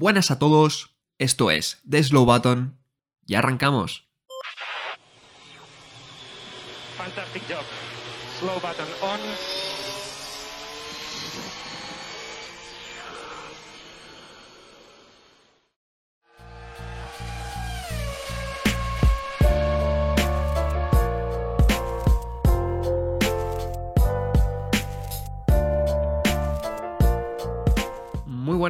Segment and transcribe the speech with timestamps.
[0.00, 2.78] Buenas a todos, esto es The Slow Button.
[3.26, 4.08] Y arrancamos.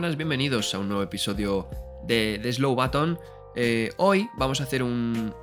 [0.01, 1.69] Buenas, bienvenidos a un nuevo episodio
[2.05, 3.19] de, Slow Button.
[3.57, 5.35] Eh, hoy vamos a hacer un,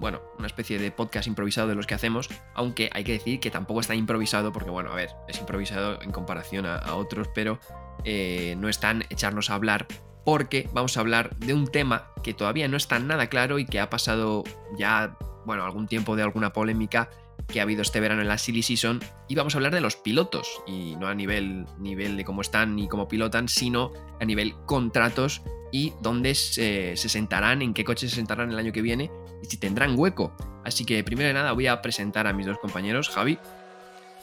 [0.00, 3.52] bueno, una especie de podcast improvisado de los que hacemos, aunque hay que decir que
[3.52, 7.60] tampoco está improvisado, porque bueno, a ver, es improvisado en comparación a, a otros, pero
[8.02, 9.86] eh, no están echarnos a hablar,
[10.24, 13.78] porque vamos a hablar de un tema que todavía no está nada claro y que
[13.78, 14.42] ha pasado
[14.76, 17.10] ya, bueno, algún tiempo de alguna polémica
[17.50, 19.96] que ha habido este verano en la Silly Season y vamos a hablar de los
[19.96, 24.54] pilotos y no a nivel, nivel de cómo están ni cómo pilotan, sino a nivel
[24.66, 25.42] contratos
[25.72, 29.10] y dónde se, se sentarán, en qué coches se sentarán el año que viene
[29.42, 30.34] y si tendrán hueco.
[30.64, 33.38] Así que primero de nada voy a presentar a mis dos compañeros, Javi.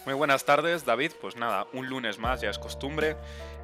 [0.06, 1.12] Muy buenas tardes, David.
[1.20, 3.18] Pues nada, un lunes más, ya es costumbre.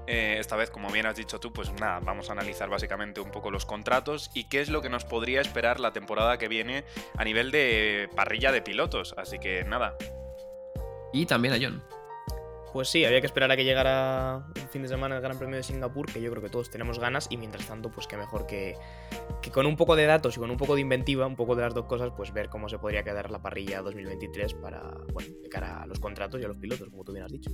[0.08, 3.32] Eh, esta vez, como bien has dicho tú, pues nada, vamos a analizar básicamente un
[3.32, 6.84] poco los contratos y qué es lo que nos podría esperar la temporada que viene
[7.18, 9.16] a nivel de parrilla de pilotos.
[9.18, 9.95] Así que nada,
[11.14, 11.84] Y también a John.
[12.73, 15.56] Pues sí, había que esperar a que llegara el fin de semana el Gran Premio
[15.56, 18.48] de Singapur, que yo creo que todos tenemos ganas, y mientras tanto, pues qué mejor
[18.48, 18.76] que,
[19.44, 21.62] que con un poco de datos y con un poco de inventiva, un poco de
[21.62, 24.82] las dos cosas, pues ver cómo se podría quedar la parrilla 2023 para,
[25.14, 27.52] bueno, de cara a los contratos y a los pilotos, como tú bien has dicho.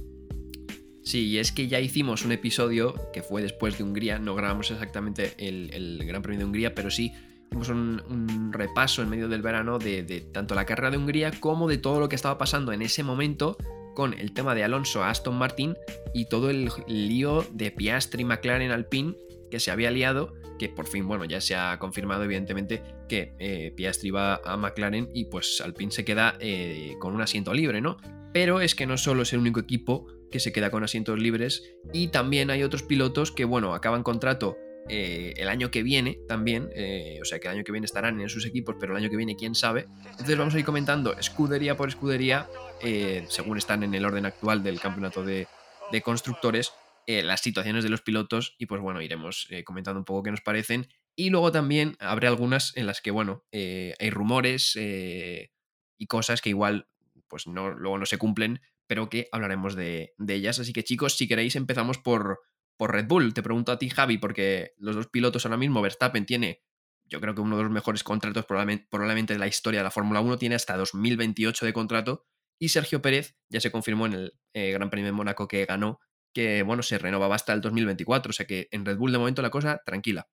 [1.09, 4.69] Sí, y es que ya hicimos un episodio que fue después de Hungría, no grabamos
[4.69, 7.11] exactamente el, Gran Premio de Hungría, pero sí
[7.47, 11.67] hicimos un, repaso en medio del verano de, de tanto la carrera de Hungría como
[11.67, 13.57] de todo lo que estaba pasando en ese momento
[13.95, 15.75] con el tema de Alonso a Aston Martin
[16.13, 19.15] y todo el lío de Piastri, McLaren, Alpine
[19.49, 23.73] que se había liado, que por fin, bueno, ya se ha confirmado evidentemente que eh,
[23.75, 27.97] Piastri va a McLaren y pues Alpine se queda eh, con un asiento libre, ¿no?
[28.31, 31.63] Pero es que no solo es el único equipo que se queda con asientos libres
[31.93, 34.57] y también hay otros pilotos que, bueno, acaban contrato
[34.91, 38.19] eh, el año que viene también, eh, o sea que el año que viene estarán
[38.19, 39.85] en sus equipos, pero el año que viene quién sabe.
[40.09, 42.49] Entonces vamos a ir comentando escudería por escudería,
[42.81, 45.47] eh, según están en el orden actual del campeonato de,
[46.03, 46.73] constructores,
[47.07, 50.87] las situaciones de los pilotos y pues bueno, iremos comentando un poco qué nos parecen.
[51.15, 56.87] Y luego también habrá algunas en las que, bueno, hay rumores y cosas que igual
[57.27, 60.57] pues no, luego no se cumplen, pero que hablaremos de, ellas.
[60.57, 62.39] Así que chicos, si queréis empezamos por,
[62.75, 63.35] por Red Bull.
[63.35, 66.63] Te pregunto a ti, Javi, porque los dos pilotos ahora mismo, Verstappen tiene,
[67.05, 69.91] yo creo que uno de los mejores contratos probablemente, probablemente de la historia de la
[69.91, 72.25] Fórmula 1, tiene hasta 2028 de contrato,
[72.57, 75.99] y Sergio Pérez ya se confirmó en el eh, Gran Premio de Mónaco que ganó,
[76.33, 79.43] que bueno, se renovaba hasta el 2024, o sea que en Red Bull de momento
[79.43, 80.27] la cosa tranquila.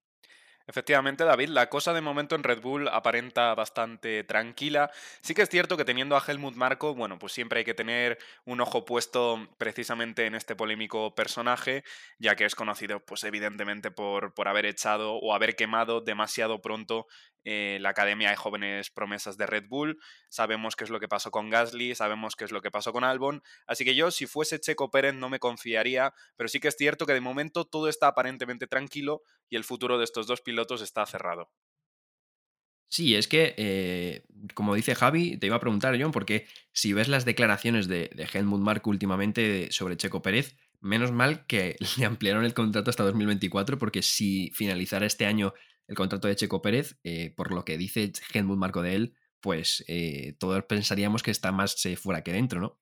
[0.69, 4.91] Efectivamente, David, la cosa de momento en Red Bull aparenta bastante tranquila.
[5.21, 8.19] Sí que es cierto que teniendo a Helmut Marko, bueno, pues siempre hay que tener
[8.45, 11.85] un ojo puesto precisamente en este polémico personaje,
[12.19, 17.07] ya que es conocido, pues evidentemente, por, por haber echado o haber quemado demasiado pronto
[17.49, 20.01] eh, la Academia de Jóvenes Promesas de Red Bull.
[20.29, 23.05] Sabemos qué es lo que pasó con Gasly, sabemos qué es lo que pasó con
[23.05, 23.41] Albon.
[23.69, 27.07] Así que yo, si fuese Checo Pérez, no me confiaría, pero sí que es cierto
[27.07, 31.07] que de momento todo está aparentemente tranquilo y el futuro de estos dos pilotos está
[31.07, 31.53] cerrado.
[32.89, 34.25] Sí, es que, eh,
[34.55, 38.29] como dice Javi, te iba a preguntar, John, porque si ves las declaraciones de, de
[38.33, 43.79] Helmut Marko últimamente sobre Checo Pérez, menos mal que le ampliaron el contrato hasta 2024,
[43.79, 45.55] porque si finalizara este año
[45.87, 49.85] el contrato de Checo Pérez, eh, por lo que dice Helmut Marko de él, pues
[49.89, 52.79] eh, todos pensaríamos que está más fuera que dentro, ¿no?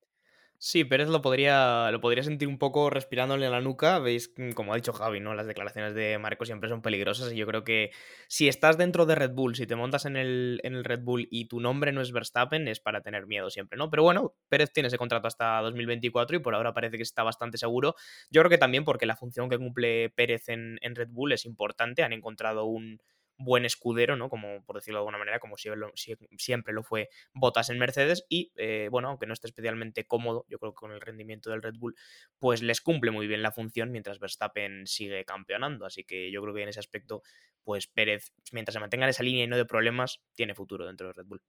[0.67, 3.99] Sí, Pérez lo podría, lo podría sentir un poco respirándole en la nuca.
[3.99, 5.35] Veis, mm, como ha dicho Javi, ¿no?
[5.35, 7.31] Las declaraciones de Marco siempre son peligrosas.
[7.31, 7.91] Y yo creo que
[8.27, 11.27] si estás dentro de Red Bull, si te montas en el, en el Red Bull
[11.29, 13.91] y tu nombre no es Verstappen, es para tener miedo siempre, ¿no?
[13.91, 17.59] Pero bueno, Pérez tiene ese contrato hasta 2024 y por ahora parece que está bastante
[17.59, 17.93] seguro.
[18.31, 21.45] Yo creo que también porque la función que cumple Pérez en, en Red Bull es
[21.45, 22.01] importante.
[22.01, 22.99] Han encontrado un
[23.37, 24.29] buen escudero, ¿no?
[24.29, 27.77] Como por decirlo de alguna manera, como siempre lo, sie- siempre lo fue Bottas en
[27.79, 28.25] Mercedes.
[28.29, 31.61] Y eh, bueno, aunque no esté especialmente cómodo, yo creo que con el rendimiento del
[31.61, 31.95] Red Bull,
[32.39, 35.85] pues les cumple muy bien la función mientras Verstappen sigue campeonando.
[35.85, 37.21] Así que yo creo que en ese aspecto,
[37.63, 41.07] pues Pérez, mientras se mantenga en esa línea y no de problemas, tiene futuro dentro
[41.07, 41.41] de Red Bull.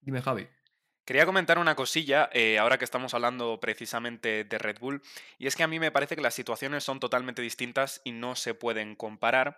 [0.00, 0.48] Dime, Javi.
[1.04, 5.02] Quería comentar una cosilla, eh, ahora que estamos hablando precisamente de Red Bull,
[5.38, 8.34] y es que a mí me parece que las situaciones son totalmente distintas y no
[8.34, 9.56] se pueden comparar,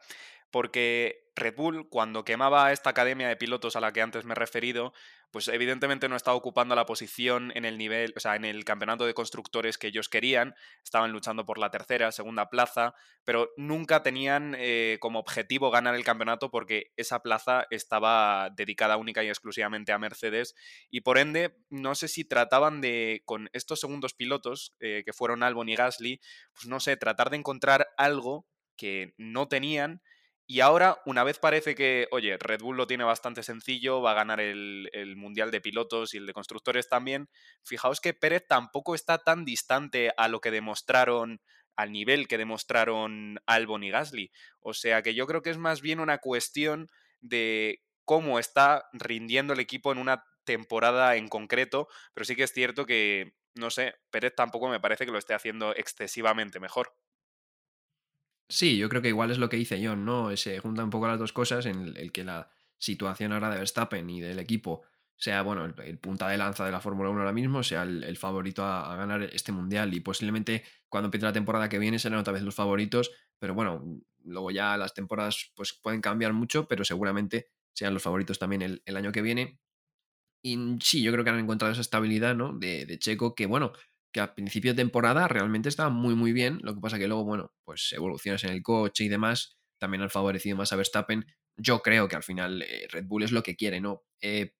[0.50, 4.34] porque Red Bull, cuando quemaba esta academia de pilotos a la que antes me he
[4.34, 4.92] referido,
[5.30, 9.04] pues evidentemente no estaba ocupando la posición en el nivel, o sea, en el campeonato
[9.04, 14.56] de constructores que ellos querían, estaban luchando por la tercera, segunda plaza, pero nunca tenían
[14.58, 19.98] eh, como objetivo ganar el campeonato porque esa plaza estaba dedicada única y exclusivamente a
[19.98, 20.54] Mercedes
[20.90, 25.42] y por ende, no sé si trataban de, con estos segundos pilotos, eh, que fueron
[25.42, 26.20] Albon y Gasly,
[26.54, 28.46] pues no sé, tratar de encontrar algo
[28.76, 30.00] que no tenían
[30.50, 34.14] y ahora, una vez parece que, oye, Red Bull lo tiene bastante sencillo, va a
[34.14, 37.28] ganar el, Mundial de Pilotos y el de Constructores también,
[37.62, 41.42] fijaos que Pérez tampoco está tan distante a lo que demostraron,
[41.76, 44.32] al nivel que demostraron Albon y Gasly.
[44.60, 46.88] O sea que yo creo que es más bien una cuestión
[47.20, 52.54] de cómo está rindiendo el equipo en una temporada en concreto, pero sí que es
[52.54, 56.94] cierto que, no sé, Pérez tampoco me parece que lo esté haciendo excesivamente mejor.
[58.50, 60.34] Sí, yo creo que igual es lo que dice John, ¿no?
[60.36, 64.08] Se juntan un poco las dos cosas en el, que la situación ahora de Verstappen
[64.08, 64.82] y del equipo
[65.16, 68.64] sea, bueno, el, punta de lanza de la Fórmula 1 ahora mismo, sea el, favorito
[68.64, 72.42] a, ganar este mundial y posiblemente cuando empiece la temporada que viene serán otra vez
[72.42, 73.84] los favoritos, pero bueno,
[74.24, 78.96] luego ya las temporadas pues pueden cambiar mucho, pero seguramente sean los favoritos también el,
[78.96, 79.58] año que viene.
[80.42, 82.52] Y sí, yo creo que han encontrado esa estabilidad, ¿no?
[82.52, 83.72] De, de Checo, que bueno,
[84.12, 87.24] que a principio de temporada realmente estaba muy muy bien, lo que pasa que luego,
[87.24, 91.24] bueno, pues evoluciones en el coche y demás también han favorecido más a Verstappen.
[91.56, 94.02] Yo creo que al final eh, Red Bull es lo que quiere, ¿no?
[94.20, 94.54] Eh,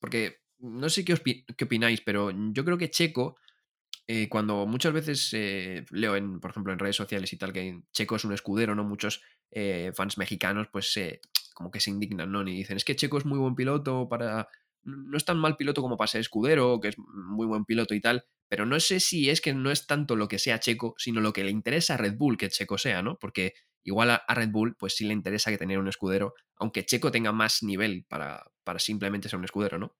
[0.00, 1.16] porque no sé qué,
[1.56, 3.36] qué, opináis, pero yo creo que Checo,
[4.06, 5.32] eh, cuando muchas veces
[5.90, 8.84] leo, en, por ejemplo, en redes sociales y tal, que Checo es un escudero, ¿no?
[8.84, 9.22] Muchos
[9.94, 10.98] fans mexicanos, pues
[11.54, 12.42] como que se indignan, ¿no?
[12.42, 14.48] Y dicen, es que Checo es muy buen piloto para...
[14.84, 18.00] No es tan mal piloto como para ser escudero, que es muy buen piloto y
[18.00, 21.20] tal, pero no sé si es que no es tanto lo que sea Checo, sino
[21.20, 23.18] lo que le interesa a Red Bull que Checo sea, ¿no?
[23.18, 23.54] Porque
[23.84, 27.32] igual a Red Bull, pues sí le interesa que tener un escudero, aunque Checo tenga
[27.32, 29.96] más nivel para, para simplemente ser un escudero, ¿no?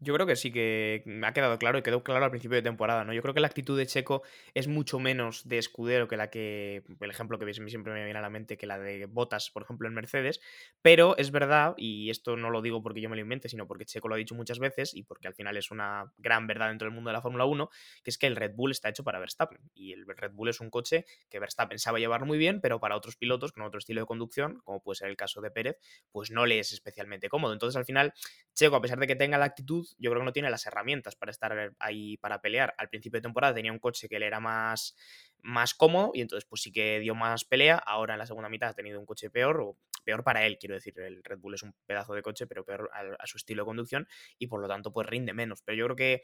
[0.00, 2.62] Yo creo que sí que me ha quedado claro y quedó claro al principio de
[2.62, 3.12] temporada, ¿no?
[3.12, 6.82] Yo creo que la actitud de Checo es mucho menos de escudero que la que,
[7.00, 9.88] el ejemplo que siempre me viene a la mente, que la de Botas, por ejemplo,
[9.88, 10.40] en Mercedes,
[10.82, 13.84] pero es verdad, y esto no lo digo porque yo me lo invente, sino porque
[13.86, 16.86] Checo lo ha dicho muchas veces y porque al final es una gran verdad dentro
[16.86, 17.70] del mundo de la Fórmula 1,
[18.02, 20.60] que es que el Red Bull está hecho para Verstappen y el Red Bull es
[20.60, 24.02] un coche que Verstappen sabe llevar muy bien, pero para otros pilotos con otro estilo
[24.02, 25.78] de conducción, como puede ser el caso de Pérez,
[26.10, 27.52] pues no le es especialmente cómodo.
[27.52, 28.12] Entonces, al final,
[28.54, 31.16] Checo, a pesar de que tenga la actitud, yo creo que no tiene las herramientas
[31.16, 32.74] para estar ahí para pelear.
[32.78, 34.96] Al principio de temporada tenía un coche que le era más,
[35.42, 37.76] más cómodo y entonces pues sí que dio más pelea.
[37.76, 40.74] Ahora en la segunda mitad ha tenido un coche peor o peor para él, quiero
[40.74, 43.66] decir, el Red Bull es un pedazo de coche, pero peor a, su estilo de
[43.66, 44.08] conducción
[44.38, 45.62] y por lo tanto pues rinde menos.
[45.62, 46.22] Pero yo creo que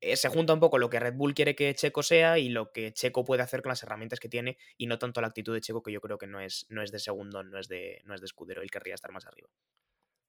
[0.00, 2.72] eh, se junta un poco lo que Red Bull quiere que Checo sea y lo
[2.72, 5.60] que Checo puede hacer con las herramientas que tiene y no tanto la actitud de
[5.60, 8.14] Checo que yo creo que no es, no es de segundo, no es de, no
[8.14, 9.48] es de escudero, él querría estar más arriba.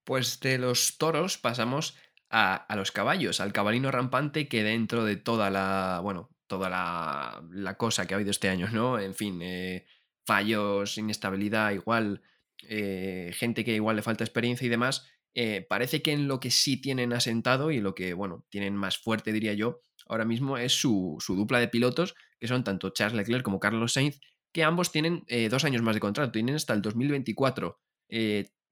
[0.03, 1.95] Pues de los toros pasamos
[2.31, 7.77] a, los caballos, al cabalino rampante que dentro de toda la, bueno, toda la, la
[7.77, 8.99] cosa que ha habido este año, ¿no?
[8.99, 9.85] En fin, eh,
[10.25, 12.21] fallos, inestabilidad, igual,
[12.69, 16.51] eh, gente que igual le falta experiencia y demás, eh, parece que en lo que
[16.51, 20.73] sí tienen asentado y lo que, bueno, tienen más fuerte, diría yo, ahora mismo es
[20.73, 24.21] su, su dupla de pilotos, que son tanto Charles Leclerc como Carlos Sainz,
[24.53, 27.79] que ambos tienen dos años más de contrato, tienen hasta el 2024.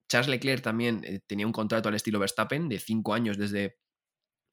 [0.10, 3.78] Charles Leclerc también eh, tenía un contrato al estilo Verstappen de cinco años desde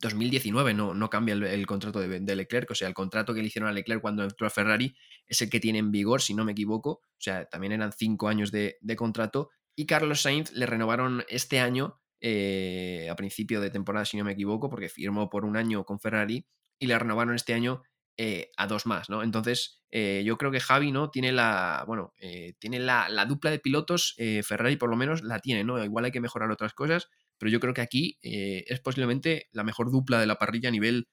[0.00, 3.70] 2019, no, no cambia el, contrato de, Leclerc, o sea, el contrato que le hicieron
[3.70, 4.94] a Leclerc cuando entró a Ferrari
[5.26, 8.28] es el que tiene en vigor, si no me equivoco, o sea, también eran cinco
[8.28, 14.04] años de, contrato, y Carlos Sainz le renovaron este año, eh, a principio de temporada,
[14.04, 16.46] si no me equivoco, porque firmó por un año con Ferrari,
[16.78, 17.82] y le renovaron este año
[18.18, 19.22] eh, a dos más, ¿no?
[19.22, 21.10] Entonces, eh, yo creo que Javi, ¿no?
[21.10, 25.64] Tiene la, bueno, eh, tiene la, dupla de pilotos, Ferrari por lo menos la tiene,
[25.64, 25.82] ¿no?
[25.84, 29.90] Igual hay que mejorar otras cosas, pero yo creo que aquí es posiblemente la mejor
[29.90, 31.08] dupla de la parrilla a nivel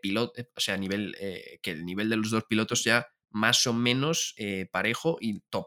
[0.00, 1.16] piloto, o sea, a nivel,
[1.60, 4.36] que el nivel de los dos pilotos sea más o menos
[4.70, 5.66] parejo y top.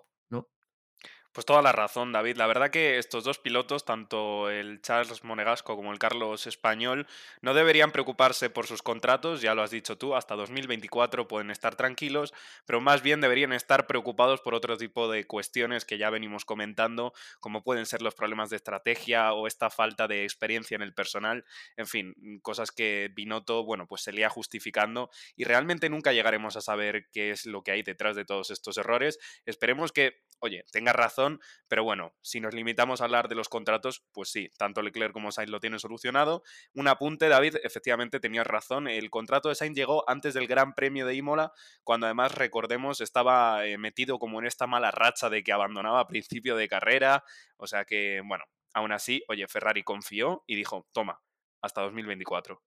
[1.37, 2.35] Pues toda la razón, David.
[2.37, 7.05] La verdad que estos dos pilotos, tanto el Charles Monegasco como el Carlos Español,
[7.41, 11.75] no deberían preocuparse por sus contratos, ya lo has dicho tú, hasta 2024 pueden estar
[11.75, 12.33] tranquilos,
[12.65, 17.13] pero más bien deberían estar preocupados por otro tipo de cuestiones que ya venimos comentando,
[17.39, 21.45] como pueden ser los problemas de estrategia o esta falta de experiencia en el personal,
[21.75, 26.61] en fin, cosas que Binotto, bueno, pues se lía justificando y realmente nunca llegaremos a
[26.61, 29.19] saber qué es lo que hay detrás de todos estos errores.
[29.45, 34.03] Esperemos que oye, tenga razón, pero bueno, si nos limitamos a hablar de los contratos,
[34.11, 36.43] pues sí, tanto Leclerc como Sainz lo tienen solucionado.
[36.73, 41.05] Un apunte, David, efectivamente tenías razón, el contrato de Sainz llegó antes del Gran Premio
[41.05, 41.51] de Imola,
[41.83, 46.07] cuando además, recordemos, estaba eh, metido como en esta mala racha de que abandonaba a
[46.07, 47.23] principio de carrera,
[47.57, 51.21] o sea que, bueno, aún así, oye, Ferrari confió y dijo, toma,
[51.61, 52.61] hasta 2024.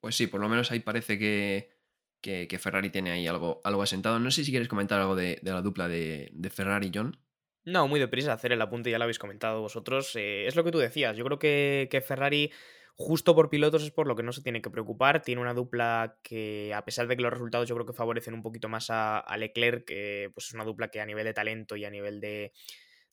[0.00, 1.77] Pues sí, por lo menos ahí parece que,
[2.20, 4.18] que, Ferrari tiene ahí algo, algo asentado.
[4.18, 7.18] No sé si quieres comentar algo de, la dupla de, Ferrari John.
[7.64, 10.16] No, muy deprisa hacer el apunte, ya lo habéis comentado vosotros.
[10.16, 11.16] Eh, es lo que tú decías.
[11.16, 12.50] Yo creo que, que, Ferrari,
[12.96, 15.22] justo por pilotos, es por lo que no se tiene que preocupar.
[15.22, 18.42] Tiene una dupla que, a pesar de que los resultados yo creo que favorecen un
[18.42, 21.76] poquito más a, a Leclerc, que pues es una dupla que a nivel de talento
[21.76, 22.52] y a nivel de,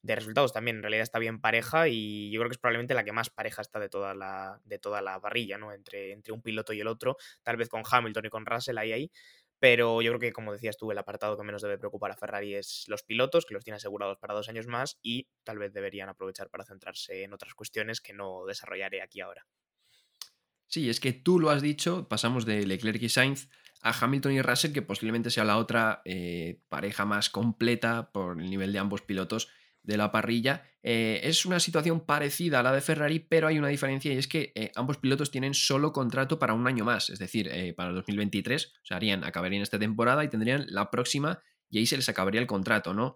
[0.05, 0.77] de resultados también.
[0.77, 3.61] En realidad está bien pareja y yo creo que es probablemente la que más pareja
[3.61, 5.73] está de toda la, de toda la parrilla, ¿no?
[5.73, 8.91] Entre, entre un piloto y el otro, tal vez con Hamilton y con Russell ahí
[8.91, 9.11] ahí.
[9.57, 12.53] Pero yo creo que, como decías tú, el apartado que menos debe preocupar a Ferrari
[12.53, 16.09] es los pilotos, que los tiene asegurados para dos años más y tal vez deberían
[16.09, 19.47] aprovechar para centrarse en otras cuestiones que no desarrollaré aquí ahora.
[20.67, 23.47] Sí, es que tú lo has dicho, pasamos de Leclerc y Sainz
[23.81, 28.49] a Hamilton y Russell, que posiblemente sea la otra eh, pareja más completa por el
[28.49, 29.49] nivel de ambos pilotos
[29.85, 30.63] de la parrilla.
[30.83, 34.27] Eh, es una situación parecida a la de Ferrari, pero hay una diferencia y es
[34.27, 37.89] que eh, ambos pilotos tienen solo contrato para un año más, es decir, eh, para
[37.89, 41.97] el 2023, o sea, harían, acabarían esta temporada y tendrían la próxima y ahí se
[41.97, 43.15] les acabaría el contrato, ¿no?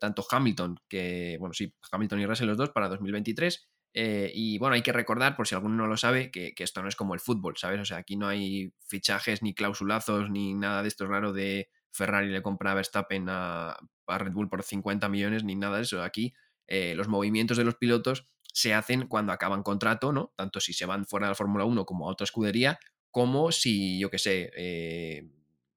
[0.00, 3.68] tanto Hamilton, que, bueno, sí, Hamilton y Russell los dos para 2023.
[3.92, 6.88] y bueno, hay que recordar, por si alguno no lo sabe, que, que, esto no
[6.88, 7.78] es como el fútbol, ¿sabes?
[7.78, 12.28] O sea, aquí no hay fichajes, ni clausulazos, ni nada de esto raro de Ferrari
[12.28, 13.76] le compra a Verstappen a,
[14.06, 16.02] Red Bull por 50 millones ni nada de eso.
[16.02, 16.34] Aquí
[16.68, 20.32] eh, los movimientos de los pilotos se hacen cuando acaban contrato, ¿no?
[20.36, 22.78] Tanto si se van fuera de la Fórmula 1 como a otra escudería,
[23.10, 25.28] como si, yo qué sé, eh,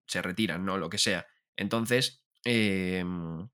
[0.06, 0.78] se retiran, ¿no?
[0.78, 1.26] Lo que sea.
[1.58, 3.50] Entonces, em,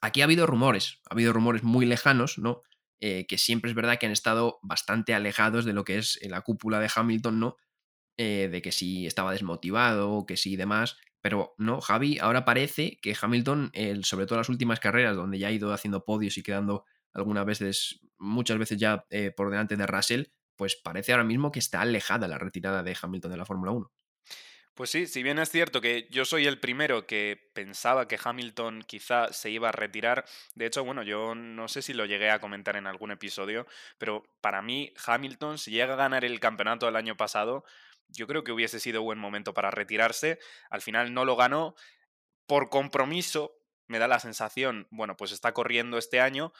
[0.00, 2.62] aquí ha habido rumores, ha habido rumores muy lejanos, ¿no?
[3.00, 6.40] Eh, que siempre es verdad que han estado bastante alejados de lo que es la
[6.40, 7.56] cúpula de Hamilton, ¿no?
[8.18, 10.96] de que si estaba desmotivado, que si demás,
[11.26, 13.72] pero no, Javi, ahora parece que Hamilton,
[14.04, 17.44] sobre todo en las últimas carreras, donde ya ha ido haciendo podios y quedando algunas
[17.44, 21.80] veces, muchas veces ya eh, por delante de Russell, pues parece ahora mismo que está
[21.80, 23.92] alejada la retirada de Hamilton de la Fórmula 1.
[24.74, 28.84] Pues sí, si bien es cierto que yo soy el primero que pensaba que Hamilton
[28.86, 32.38] quizá se iba a retirar, de hecho, bueno, yo no sé si lo llegué a
[32.38, 33.66] comentar en algún episodio,
[33.98, 37.64] pero para mí Hamilton, si llega a ganar el campeonato del año pasado,
[38.08, 40.38] yo creo que hubiese sido buen momento para retirarse.
[40.70, 41.74] Al final no lo ganó.
[42.46, 43.56] Por compromiso,
[43.88, 46.52] me da la sensación, bueno, pues está corriendo este año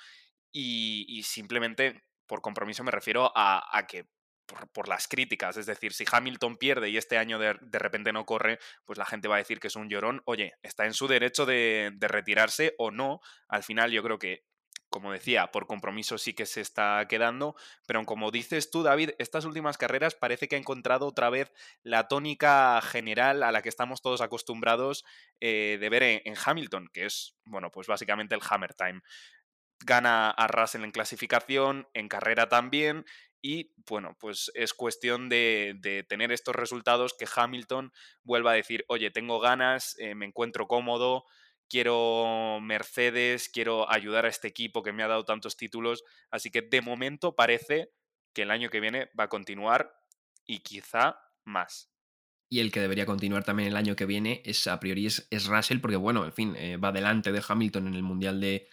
[0.53, 4.07] y, simplemente por compromiso me refiero a, que
[4.73, 5.57] por, las críticas.
[5.57, 9.29] Es decir, si Hamilton pierde y este año de, repente no corre, pues la gente
[9.29, 10.23] va a decir que es un llorón.
[10.25, 13.21] Oye, está en su derecho de, retirarse o no.
[13.49, 14.45] Al final yo creo que
[14.97, 17.55] como decía, por compromiso sí que se está quedando,
[17.87, 22.09] pero como dices tú, David, estas últimas carreras parece que ha encontrado otra vez la
[22.09, 25.05] tónica general a la que estamos todos acostumbrados
[25.39, 29.03] eh, de ver en, Hamilton, que es, bueno, pues básicamente el Hammer Time.
[29.81, 33.05] Gana a Russell en clasificación, en carrera también,
[33.43, 39.11] y bueno, pues es cuestión de, tener estos resultados que Hamilton vuelva a decir, oye,
[39.11, 41.27] tengo ganas, eh, me encuentro cómodo,
[41.69, 46.05] quiero Mercedes, quiero ayudar a este equipo que me ha dado tantos títulos.
[46.31, 47.93] Así que de momento parece
[48.33, 49.95] que el año que viene va a continuar
[50.47, 51.91] y quizá más.
[52.49, 55.81] Y el que debería continuar también el año que viene es a priori es, Russell,
[55.81, 58.69] porque bueno, en fin, eh, va delante de Hamilton en el Mundial de,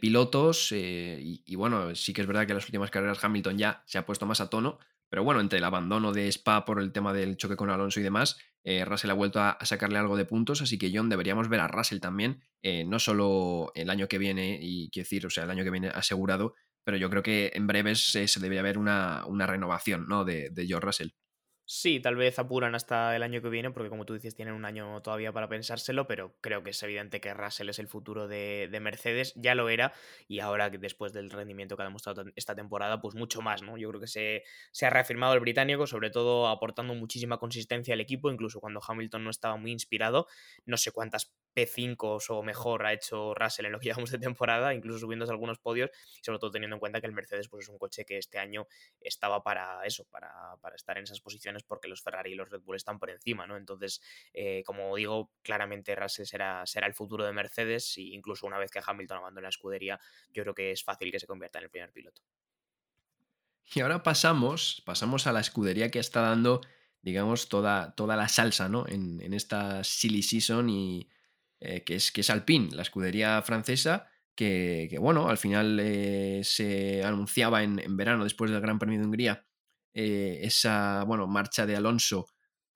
[0.00, 0.70] Pilotos.
[0.72, 3.82] Eh, y, y, bueno, sí que es verdad que en las últimas carreras Hamilton ya
[3.86, 4.78] se ha puesto más a tono,
[5.08, 8.02] pero bueno, entre el abandono de Spa por el tema del choque con Alonso y
[8.02, 11.60] demás, eh, Russell ha vuelto a, sacarle algo de puntos, así que John deberíamos ver
[11.60, 15.44] a Russell también, eh, no solo el año que viene, y quiero decir, o sea,
[15.44, 19.24] el año que viene asegurado, pero yo creo que en breves se debería ver una,
[19.26, 20.24] una renovación ¿no?
[20.24, 21.10] de, de Russell.
[21.68, 24.64] Sí, tal vez apuran hasta el año que viene, porque como tú dices, tienen un
[24.64, 28.68] año todavía para pensárselo, pero creo que es evidente que Russell es el futuro de,
[28.80, 29.92] Mercedes, ya lo era,
[30.28, 33.76] y ahora después del rendimiento que ha demostrado esta temporada, pues mucho más, ¿no?
[33.76, 38.00] Yo creo que se, se ha reafirmado el británico, sobre todo aportando muchísima consistencia al
[38.00, 40.28] equipo, incluso cuando Hamilton no estaba muy inspirado,
[40.66, 44.74] no sé cuántas P5 o mejor ha hecho Russell en lo que llevamos de temporada,
[44.74, 47.68] incluso subiéndose algunos podios, y sobre todo teniendo en cuenta que el Mercedes pues, es
[47.70, 48.66] un coche que este año
[49.00, 50.30] estaba para eso, para,
[50.74, 53.56] estar en esas posiciones, porque los Ferrari y los Red Bull están por encima, ¿no?
[53.56, 54.02] Entonces,
[54.34, 58.70] eh, como digo, claramente Russell será, será el futuro de Mercedes, e incluso una vez
[58.70, 59.98] que Hamilton abandone la escudería,
[60.32, 62.22] yo creo que es fácil que se convierta en el primer piloto.
[63.74, 66.60] Y ahora pasamos, pasamos a la escudería que está dando,
[67.02, 68.86] digamos, toda, toda la salsa, ¿no?
[68.86, 71.08] En, en esta silly season y
[71.60, 75.80] que, es, que es Alpine, la escudería francesa, que, bueno, al final
[76.42, 79.46] se anunciaba en, en, verano, después del Gran Premio de Hungría,
[79.94, 82.26] esa, bueno, marcha de Alonso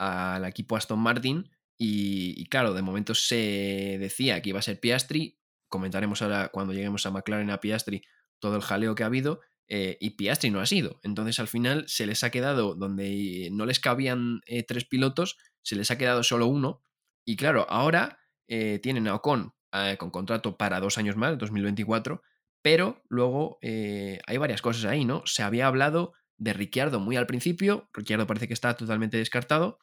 [0.00, 1.50] al equipo Aston Martin.
[1.78, 5.38] Y, claro, de momento se decía que iba a ser Piastri.
[5.68, 8.02] Comentaremos ahora cuando lleguemos a McLaren a Piastri
[8.38, 9.40] todo el jaleo que ha habido.
[9.68, 11.00] Eh, y Piastri no ha sido.
[11.02, 15.76] Entonces al final se les ha quedado donde no les cabían eh, tres pilotos, se
[15.76, 16.82] les ha quedado solo uno.
[17.24, 18.18] Y claro, ahora
[18.50, 19.54] eh, tienen a Ocon
[19.98, 22.22] con contrato para dos años más, 2024.
[22.60, 25.22] Pero luego hay varias cosas ahí, ¿no?
[25.24, 27.88] Se había hablado de Ricciardo muy al principio.
[27.94, 29.78] Ricciardo parece que está totalmente descartado.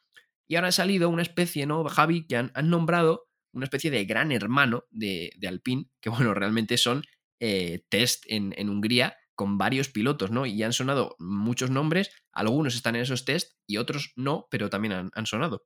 [0.48, 2.26] Y ahora ha salido una especie, ¿no, Javi?
[2.26, 7.04] Que han, nombrado una especie de gran hermano de, de Alpine, que bueno, realmente son
[7.40, 10.46] eh, test en, Hungría con varios pilotos, ¿no?
[10.46, 15.10] Y han sonado muchos nombres, algunos están en esos test y otros no, pero también
[15.12, 15.64] han, sonado.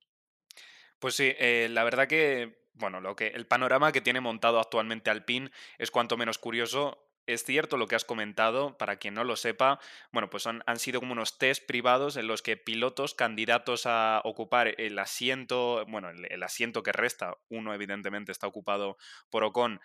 [0.98, 5.10] Pues sí, eh, la verdad que, bueno, lo que, el panorama que tiene montado actualmente
[5.10, 9.36] Alpine es cuanto menos curioso es cierto lo que has comentado, para quien no lo
[9.36, 9.78] sepa,
[10.10, 14.74] bueno, pues han, sido como unos test privados en los que pilotos candidatos a ocupar
[14.78, 18.96] el asiento, bueno, el, asiento que resta, uno evidentemente está ocupado
[19.30, 19.80] por Ocon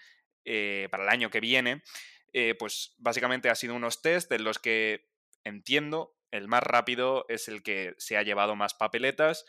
[0.46, 1.84] eh, para el año que viene,
[2.34, 5.08] eh, pues básicamente ha sido unos test en los que
[5.44, 9.46] entiendo, el más rápido es el que se ha llevado más papeletas.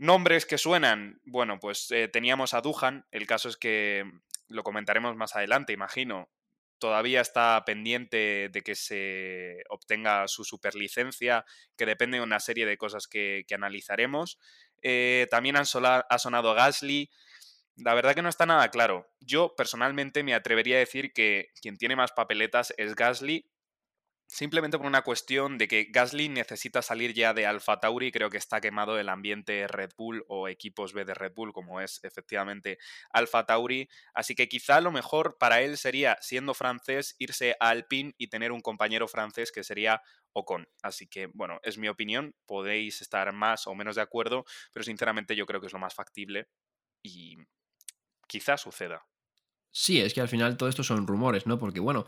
[0.00, 4.10] Nombres que suenan, bueno, pues eh, teníamos a Duhan, el caso es que
[4.48, 6.30] lo comentaremos más adelante, imagino,
[6.78, 11.44] todavía está pendiente de que se obtenga su superlicencia,
[11.76, 14.38] que depende de una serie de cosas que, analizaremos.
[14.80, 17.10] Eh, también han ha sonado Gasly.
[17.76, 19.06] La verdad que no está nada claro.
[19.20, 23.50] Yo personalmente me atrevería a decir que quien tiene más papeletas es Gasly,
[24.32, 28.36] Simplemente por una cuestión de que Gasly necesita salir ya de Alfa Tauri, creo que
[28.36, 32.78] está quemado el ambiente Red Bull o equipos B de Red Bull, como es efectivamente
[33.12, 33.88] Alfa Tauri.
[34.14, 38.52] Así que quizá lo mejor para él sería, siendo francés, irse a Alpine y tener
[38.52, 40.00] un compañero francés que sería
[40.32, 40.68] Ocon.
[40.80, 45.34] Así que, bueno, es mi opinión, podéis estar más o menos de acuerdo, pero sinceramente
[45.34, 46.46] yo creo que es lo más factible
[47.02, 47.36] y
[48.28, 49.04] quizá suceda.
[49.72, 51.58] Sí, es que al final todo esto son rumores, ¿no?
[51.58, 52.06] Porque, bueno,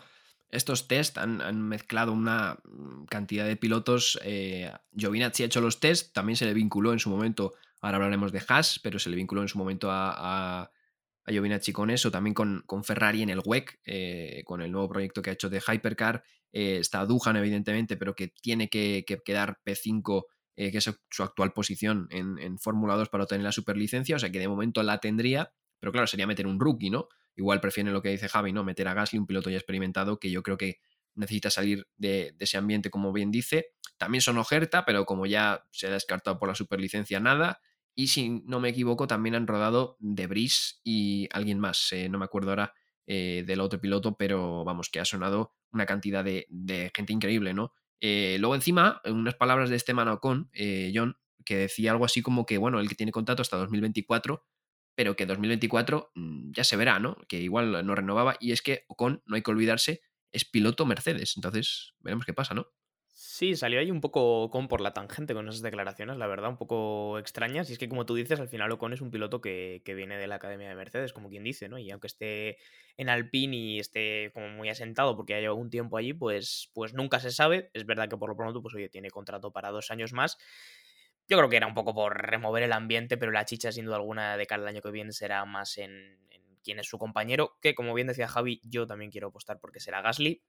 [0.53, 2.59] estos test han, mezclado una
[3.09, 4.21] cantidad de pilotos.
[4.23, 8.33] Eh, Giovinazzi ha hecho los test, también se le vinculó en su momento, ahora hablaremos
[8.33, 10.71] de Haas, pero se le vinculó en su momento a, a,
[11.27, 15.23] Giovinazzi con eso, también con, con Ferrari en el WEC, eh, con el nuevo proyecto
[15.23, 16.23] que ha hecho de Hypercar.
[16.53, 20.25] Eh, está Duhan, evidentemente, pero que tiene que, quedar P5,
[20.57, 24.19] eh, que es su actual posición en, en Fórmula 2 para obtener la superlicencia, o
[24.19, 27.09] sea que de momento la tendría, pero claro, sería meter un rookie, ¿no?
[27.37, 28.65] igual prefieren lo que dice Javi, ¿no?
[28.65, 30.81] Meter a Gasly, un piloto ya experimentado, que yo creo que
[31.15, 33.71] necesita salir de, ese ambiente, como bien dice.
[33.97, 37.61] También son oferta, pero como ya se ha descartado por la superlicencia, nada.
[37.95, 42.25] Y si no me equivoco, también han rodado Debris y alguien más, eh, no me
[42.25, 42.75] acuerdo ahora
[43.07, 46.47] eh, del otro piloto, pero vamos, que ha sonado una cantidad de,
[46.95, 47.73] gente increíble, ¿no?
[48.01, 50.51] Eh, luego encima, unas palabras de este Ocon,
[50.95, 54.45] John, que decía algo así como que, bueno, el que tiene contrato hasta 2024,
[54.95, 57.17] pero que 2024 mm, ya se verá, ¿no?
[57.29, 58.37] Que igual no renovaba.
[58.41, 60.03] Y es que Ocon, no hay que olvidarse,
[60.33, 61.35] es piloto Mercedes.
[61.37, 62.67] Entonces, veremos qué pasa, ¿no?
[63.15, 66.57] Sí, salió ahí un poco Ocon por la tangente con esas declaraciones, la verdad, un
[66.57, 67.69] poco extrañas.
[67.71, 70.27] Y es que, como tú dices, al final Ocon es un piloto que, viene de
[70.27, 71.79] la Academia de Mercedes, como quien dice, ¿no?
[71.79, 72.59] Y aunque esté
[72.97, 76.95] en Alpine y esté como muy asentado porque ha llevado un tiempo allí, pues, pues
[76.95, 77.71] nunca se sabe.
[77.75, 80.39] Es verdad que por lo pronto, pues oye, tiene contrato para dos años más.
[81.33, 83.97] Yo creo que era un poco por remover el ambiente, pero la chicha, sin duda
[83.97, 86.19] alguna, de cara al año que viene será más en,
[86.63, 90.03] quién es su compañero, que como bien decía Javi, yo también quiero apostar porque será
[90.03, 90.43] Gasly.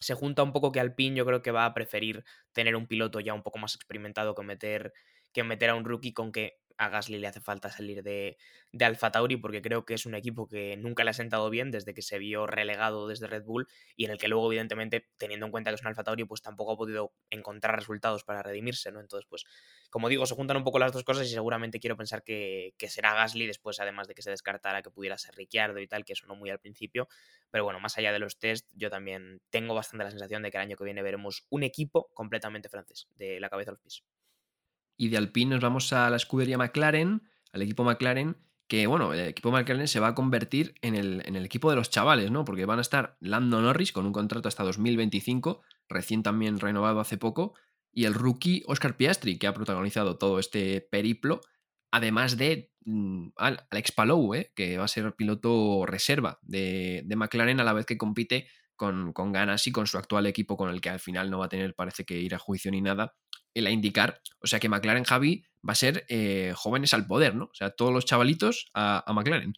[0.00, 3.20] Se junta un poco que Alpine yo creo que va a preferir tener un piloto
[3.20, 4.92] ya un poco más experimentado que meter,
[5.32, 8.36] que meter a un rookie con que a Gasly le hace falta salir de,
[8.72, 11.70] de Alfa Tauri porque creo que es un equipo que nunca le ha sentado bien
[11.70, 15.46] desde que se vio relegado desde Red Bull y en el que luego evidentemente teniendo
[15.46, 18.90] en cuenta que es un Alfa Tauri pues tampoco ha podido encontrar resultados para redimirse,
[18.92, 19.00] ¿no?
[19.00, 19.44] Entonces pues
[19.90, 23.14] como digo se juntan un poco las dos cosas y seguramente quiero pensar que, será
[23.14, 26.26] Gasly después además de que se descartara que pudiera ser Ricciardo y tal que eso
[26.26, 27.08] no muy al principio
[27.50, 30.58] pero bueno más allá de los test yo también tengo bastante la sensación de que
[30.58, 34.04] el año que viene veremos un equipo completamente francés de la cabeza a los pies.
[34.96, 39.20] Y de Alpine nos vamos a la escudería McLaren, al equipo McLaren, que bueno, el
[39.20, 42.44] equipo McLaren se va a convertir en el, en el, equipo de los chavales, ¿no?
[42.44, 47.18] Porque van a estar Lando Norris con un contrato hasta 2025, recién también renovado hace
[47.18, 47.54] poco,
[47.92, 51.40] y el rookie Oscar Piastri, que ha protagonizado todo este periplo,
[51.90, 54.52] además de mm, Alex Palou, ¿eh?
[54.56, 59.12] que va a ser piloto reserva de, de McLaren a la vez que compite con,
[59.12, 61.48] con, ganas y con su actual equipo con el que al final no va a
[61.48, 63.14] tener, parece que ir a juicio ni nada,
[63.54, 64.20] el a indicar.
[64.40, 67.44] O sea que McLaren Javi va a ser eh, jóvenes al poder, ¿no?
[67.44, 69.54] O sea, todos los chavalitos a, McLaren.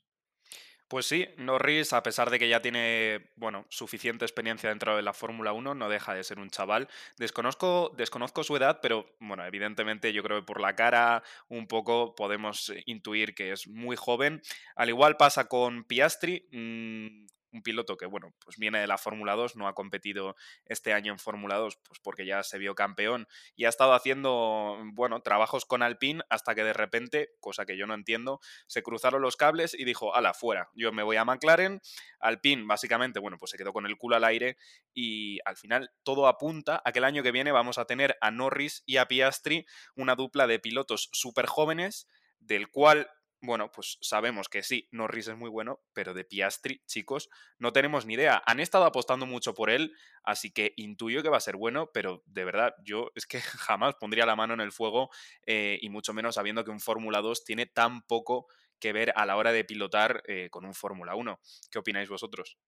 [0.88, 5.12] Pues sí, Norris, a pesar de que ya tiene, bueno, suficiente experiencia dentro de la
[5.12, 6.88] Fórmula 1, no deja de ser un chaval.
[7.18, 12.14] Desconozco, desconozco su edad, pero bueno, evidentemente yo creo que por la cara un poco
[12.14, 14.42] podemos intuir que es muy joven.
[14.76, 16.46] Al igual pasa con Piastri.
[16.52, 17.26] Mmm,
[17.56, 21.12] un piloto que, bueno, pues viene de la Fórmula 2, no ha competido este año
[21.12, 25.64] en Fórmula 2, pues porque ya se vio campeón y ha estado haciendo, bueno, trabajos
[25.64, 29.74] con Alpine hasta que de repente, cosa que yo no entiendo, se cruzaron los cables
[29.74, 31.80] y dijo, ala, fuera, yo me voy a McLaren.
[32.20, 34.56] Alpine, básicamente, bueno, pues se quedó con el culo al aire
[34.92, 38.30] y al final todo apunta a que el año que viene vamos a tener a
[38.30, 42.08] Norris y a Piastri, una dupla de pilotos súper jóvenes
[42.40, 43.08] del cual
[43.40, 48.06] bueno, pues sabemos que sí, Norris es muy bueno, pero de Piastri, chicos, no tenemos
[48.06, 48.42] ni idea.
[48.46, 52.22] Han estado apostando mucho por él, así que intuyo que va a ser bueno, pero
[52.26, 55.10] de verdad, yo es que jamás pondría la mano en el fuego
[55.46, 58.46] eh, y mucho menos sabiendo que un Fórmula 2 tiene tan poco
[58.78, 61.38] que ver a la hora de pilotar eh, con un Fórmula 1.
[61.70, 62.58] ¿Qué opináis vosotros?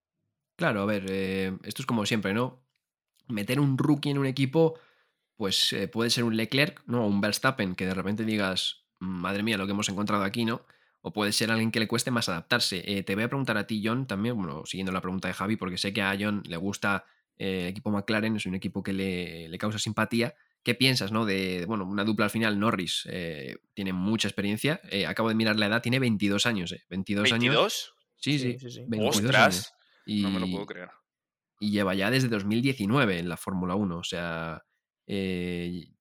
[0.56, 2.66] Claro, a ver, eh, esto es como siempre, ¿no?
[3.28, 4.78] Meter un rookie en un equipo,
[5.36, 7.06] pues puede ser un Leclerc, ¿no?
[7.06, 10.62] Un Verstappen, que de repente digas, madre mía, lo que hemos encontrado aquí, ¿no?
[11.00, 12.82] O puede ser alguien que le cueste más adaptarse.
[12.84, 15.56] Eh, te voy a preguntar a ti, John, también, bueno, siguiendo la pregunta de Javi,
[15.56, 17.04] porque sé que a John le gusta
[17.36, 20.34] eh, el equipo McLaren, es un equipo que le, causa simpatía.
[20.64, 21.24] ¿Qué piensas, no?
[21.24, 24.80] De, bueno, una dupla al final, Norris eh, tiene mucha experiencia.
[25.06, 26.82] acabo de mirar la edad, tiene 22 años, ¿eh?
[26.90, 27.94] 22, años.
[28.16, 28.84] Sí, sí, sí.
[28.88, 29.72] 22 Años.
[30.04, 30.90] Y, no me lo puedo creer.
[31.60, 34.64] Y lleva ya desde 2019 en la Fórmula 1, o sea,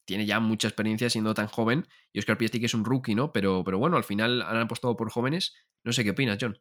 [0.08, 3.34] tiene ya mucha experiencia siendo tan joven y Oscar Piastri que es un rookie, ¿no?
[3.34, 5.54] Pero, pero bueno, al final han apostado por jóvenes.
[5.84, 6.58] No sé qué opinas, John.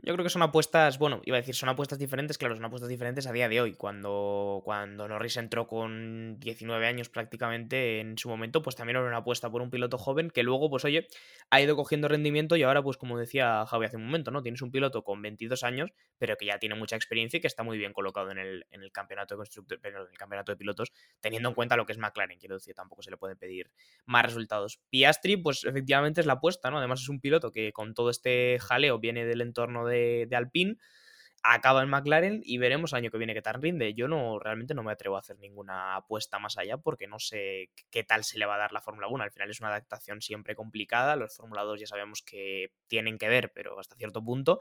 [0.00, 2.88] Yo creo que son apuestas, bueno, iba a decir, son apuestas diferentes, claro, son apuestas
[2.88, 3.74] diferentes a día de hoy.
[3.74, 9.16] Cuando, cuando Norris entró con 19 años prácticamente en su momento, pues también era una
[9.18, 11.08] apuesta por un piloto joven que luego, pues oye,
[11.50, 14.40] ha ido cogiendo rendimiento y ahora, pues como decía Javi hace un momento, ¿no?
[14.40, 17.64] Tienes un piloto con 22 años, pero que ya tiene mucha experiencia y que está
[17.64, 20.92] muy bien colocado en el, en el campeonato de constructores, en el campeonato de pilotos,
[21.20, 23.72] teniendo en cuenta lo que es McLaren, quiero decir, tampoco se le puede pedir
[24.06, 24.80] más resultados.
[24.90, 26.78] Piastri, pues efectivamente es la apuesta, ¿no?
[26.78, 30.76] Además es un piloto que con todo este jaleo viene del entorno de, de Alpine
[31.42, 33.94] acaba en McLaren y veremos el año que viene qué tal rinde.
[33.94, 37.70] Yo no realmente no me atrevo a hacer ninguna apuesta más allá porque no sé
[37.90, 39.24] qué tal se le va a dar la Fórmula 1.
[39.24, 41.16] Al final es una adaptación siempre complicada.
[41.16, 44.60] Los Fórmula 2 ya sabemos que tienen que ver, pero hasta cierto punto.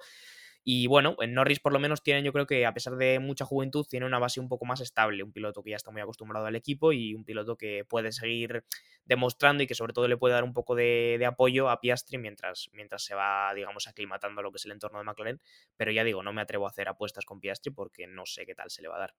[0.69, 3.45] Y bueno, en Norris por lo menos tienen, yo creo que a pesar de mucha
[3.45, 6.45] juventud, tiene una base un poco más estable, un piloto que ya está muy acostumbrado
[6.45, 8.65] al equipo y un piloto que puede seguir
[9.06, 12.69] demostrando y que sobre todo le puede dar un poco de, apoyo a Piastri mientras,
[12.73, 15.41] mientras se va, digamos, aclimatando a lo que es el entorno de McLaren.
[15.77, 18.53] Pero ya digo, no me atrevo a hacer apuestas con Piastri porque no sé qué
[18.53, 19.13] tal se le va a dar.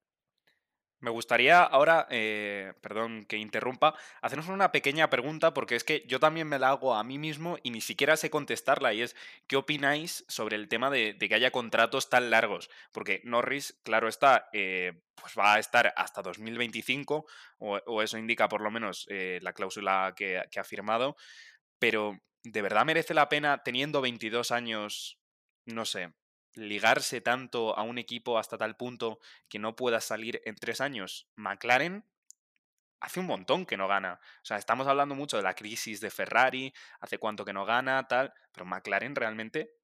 [1.00, 6.18] Me gustaría ahora, eh, perdón que interrumpa, hacernos una pequeña pregunta porque es que yo
[6.18, 9.14] también me la hago a mí mismo y ni siquiera sé contestarla y es,
[9.46, 12.68] ¿qué opináis sobre el tema de, que haya contratos tan largos?
[12.90, 17.26] Porque Norris, claro está, eh, pues va a estar hasta 2025
[17.58, 21.16] o, eso indica por lo menos eh, la cláusula que, que ha firmado,
[21.78, 25.20] pero ¿de verdad merece la pena teniendo 22 años,
[25.64, 26.12] no sé,
[26.54, 31.28] ligarse tanto a un equipo hasta tal punto que no pueda salir en tres años.
[31.36, 32.04] McLaren
[33.00, 34.20] hace un montón que no gana.
[34.42, 38.06] O sea, estamos hablando mucho de la crisis de Ferrari, hace cuánto que no gana,
[38.08, 39.78] tal, pero McLaren realmente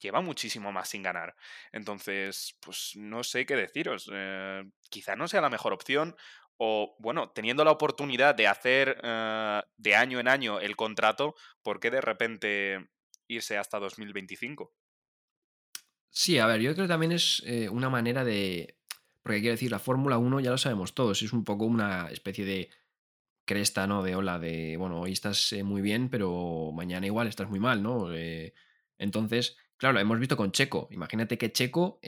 [0.00, 1.34] lleva muchísimo más sin ganar.
[1.72, 4.10] Entonces, pues no sé qué deciros.
[4.12, 6.16] Eh, quizá no sea la mejor opción.
[6.56, 11.80] O, bueno, teniendo la oportunidad de hacer eh, de año en año el contrato, ¿por
[11.80, 12.88] qué de repente
[13.26, 14.72] irse hasta 2025?
[16.16, 18.78] Sí, a ver, yo creo que también es eh, una manera de.
[19.22, 22.44] Porque quiero decir, la Fórmula 1 ya lo sabemos todos, es un poco una especie
[22.44, 22.70] de
[23.44, 24.02] cresta, ¿no?
[24.04, 27.82] De ola, de bueno, hoy estás eh, muy bien, pero mañana igual estás muy mal,
[27.82, 28.14] ¿no?
[28.14, 28.54] Eh,
[28.96, 30.88] entonces, claro, lo hemos visto con Checo.
[30.92, 31.98] Imagínate que Checo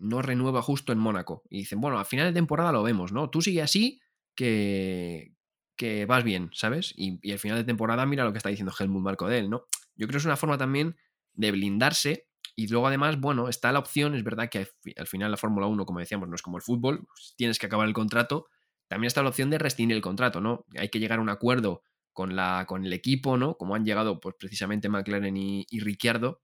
[0.00, 1.42] no renueva justo en Mónaco.
[1.50, 3.28] Y dicen, bueno, a final de temporada lo vemos, ¿no?
[3.28, 4.00] Tú sigue así,
[4.34, 5.34] que,
[5.76, 6.94] que vas bien, ¿sabes?
[6.96, 9.50] Y, y al final de temporada mira lo que está diciendo Helmut Marco de él,
[9.50, 9.66] ¿no?
[9.94, 10.96] Yo creo que es una forma también
[11.34, 14.66] de blindarse y luego además, bueno, está la opción, es verdad que
[14.96, 17.66] al final la Fórmula 1, como decíamos, no es como el fútbol, pues tienes que
[17.66, 18.46] acabar el contrato,
[18.88, 20.64] también está la opción de rescindir el contrato, ¿no?
[20.74, 21.82] Hay que llegar a un acuerdo
[22.14, 23.58] con, la, con el equipo, ¿no?
[23.58, 26.40] Como han llegado pues precisamente McLaren y, Ricciardo,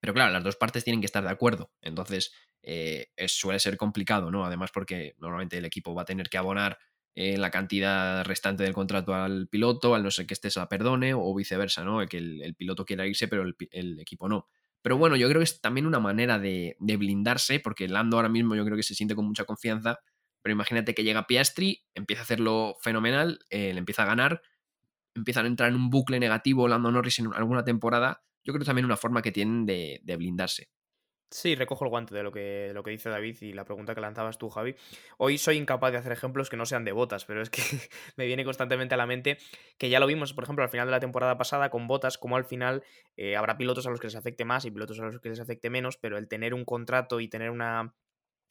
[0.00, 2.32] pero claro, las dos partes tienen que estar de acuerdo, entonces
[2.64, 4.44] eh, suele ser complicado, ¿no?
[4.44, 6.78] Además porque normalmente el equipo va a tener que abonar
[7.14, 10.68] eh, la cantidad restante del contrato al piloto, al no ser que este se la
[10.68, 12.04] perdone, o viceversa, ¿no?
[12.08, 14.48] Que el, piloto quiera irse, pero el equipo no.
[14.82, 18.54] Pero bueno, yo creo que es también una manera de, blindarse, porque Lando ahora mismo
[18.54, 19.98] yo creo que se siente con mucha confianza.
[20.42, 24.40] Pero imagínate que llega Piastri, empieza a hacerlo fenomenal, eh, le empieza a ganar,
[25.14, 28.22] empiezan a entrar en un bucle negativo Lando Norris en alguna temporada.
[28.44, 30.68] yo creo también una forma que tienen de, de blindarse.
[31.30, 33.94] Sí, recojo el guante de lo, que, de lo que dice David y la pregunta
[33.94, 34.74] que lanzabas tú, Javi.
[35.18, 37.60] Hoy soy incapaz de hacer ejemplos que no sean de botas, pero es que
[38.16, 39.36] me viene constantemente a la mente
[39.76, 42.36] que ya lo vimos, por ejemplo, al final de la temporada pasada con botas, como
[42.36, 42.82] al final
[43.18, 45.40] eh, habrá pilotos a los que les afecte más y pilotos a los que les
[45.40, 47.94] afecte menos, pero el tener un contrato y tener una,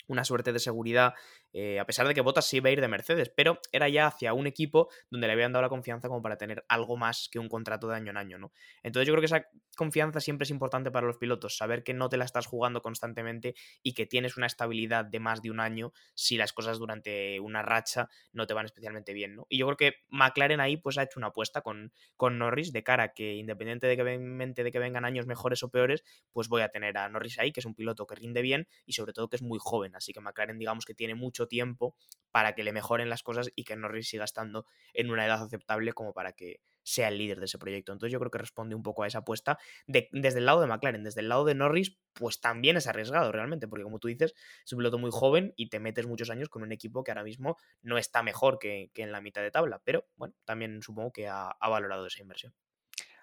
[0.08, 1.13] una suerte de seguridad,
[1.54, 4.08] eh, a pesar de que Bottas sí iba a ir de Mercedes, pero era ya
[4.08, 7.39] hacia un equipo donde le habían dado la confianza como para tener algo más que
[7.39, 8.52] un contrato de año en año, ¿no?
[8.84, 12.10] Entonces yo creo que esa confianza siempre es importante para los pilotos, saber que no
[12.10, 15.93] te la estás jugando constantemente y que tienes una estabilidad de más de un año
[16.15, 19.46] si las cosas durante una racha no te van especialmente bien, ¿no?
[19.50, 22.84] Y yo creo que McLaren ahí pues ha hecho una apuesta con, con Norris de
[22.84, 26.70] cara que independiente de que, de que vengan años mejores o peores, pues voy a
[26.70, 29.36] tener a Norris ahí, que es un piloto que rinde bien y sobre todo que
[29.36, 31.96] es muy joven, así que McLaren digamos que tiene mucho tiempo
[32.32, 35.94] para que le mejoren las cosas y que Norris siga estando en una edad aceptable
[35.94, 37.92] como para que sea el líder de ese proyecto.
[37.92, 39.58] Entonces yo creo que responde un poco a esa apuesta
[39.88, 43.68] desde el lado de McLaren, desde el lado de Norris, pues también es arriesgado realmente,
[43.68, 44.34] porque como tú dices,
[44.66, 47.24] es un piloto muy joven y te metes muchos años con un equipo que ahora
[47.24, 51.28] mismo no está mejor que, en la mitad de tabla, pero bueno, también supongo que
[51.28, 52.54] ha valorado esa inversión.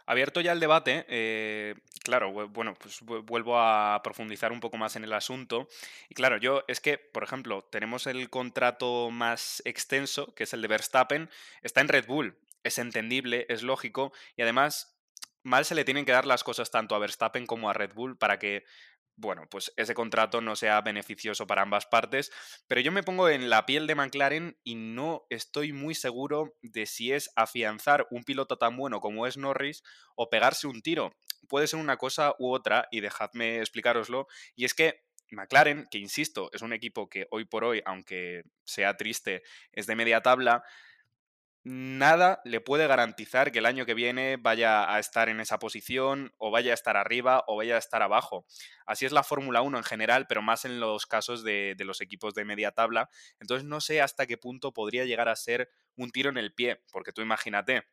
[0.07, 5.05] Abierto ya el debate, eh, claro, bueno, pues vuelvo a profundizar un poco más en
[5.05, 5.69] el asunto.
[6.11, 10.61] Y claro, yo es que, por ejemplo, tenemos el contrato más extenso, que es el
[10.61, 11.31] de Verstappen,
[11.63, 14.95] está en Red Bull, es entendible, es lógico, y además
[15.43, 18.17] mal se le tienen que dar las cosas tanto a Verstappen como a Red Bull
[18.17, 18.65] para que
[19.17, 22.33] bueno, pues ese contrato no sea beneficioso para ambas partes,
[22.67, 26.87] pero yo me pongo en la piel de McLaren y no estoy muy seguro de
[26.87, 29.83] si es afianzar un piloto tan bueno como es Norris
[30.17, 31.15] o pegarse un tiro.
[31.49, 36.51] Puede ser una cosa u otra y dejadme explicaroslo, y es que McLaren, que insisto,
[36.53, 40.65] es un equipo que hoy por hoy, aunque sea triste, es de media tabla,
[41.65, 46.35] nada le puede garantizar que el año que viene vaya a estar en esa posición
[46.37, 48.47] o vaya a estar arriba o vaya a estar abajo.
[48.87, 52.35] Así es la Fórmula 1 en general, pero más en los casos de, los equipos
[52.35, 53.09] de media tabla.
[53.41, 56.83] Entonces no sé hasta qué punto podría llegar a ser un tiro en el pie,
[56.93, 57.89] porque tú imagínate,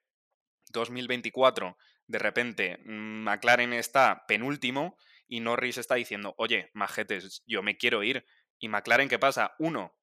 [0.72, 7.78] 2024, de repente mm, McLaren está penúltimo y Norris está diciendo, oye, majetes, yo me
[7.78, 8.26] quiero ir.
[8.60, 9.56] ¿Y McLaren qué pasa?
[9.60, 9.96] Uno,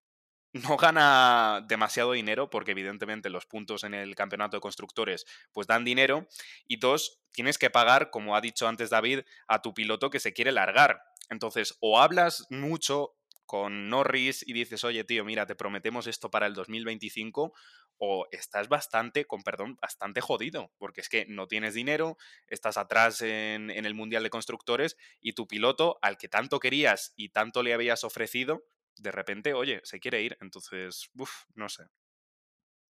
[0.62, 5.84] no gana demasiado dinero porque evidentemente los puntos en el campeonato de constructores pues dan
[5.84, 6.26] dinero
[6.66, 10.32] y dos, tienes que pagar, como ha dicho antes David, a tu piloto que se
[10.32, 11.02] quiere largar.
[11.30, 13.14] Entonces, o hablas mucho
[13.46, 17.54] con Norris y dices, oye tío, mira, te prometemos esto para el 2025,
[17.96, 23.22] o estás bastante, con perdón, bastante jodido, porque es que no tienes dinero, estás atrás
[23.22, 27.62] en, en el Mundial de Constructores y tu piloto, al que tanto querías y tanto
[27.62, 28.64] le habías ofrecido,
[29.02, 30.36] de repente, oye, se quiere ir.
[30.40, 31.84] Entonces, uff, no sé.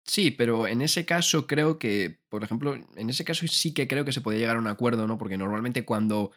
[0.06, 4.04] Sí, pero en ese caso creo que, por ejemplo, en ese caso sí que creo
[4.04, 5.18] que se puede llegar a un acuerdo, ¿no?
[5.18, 6.32] Porque normalmente cuando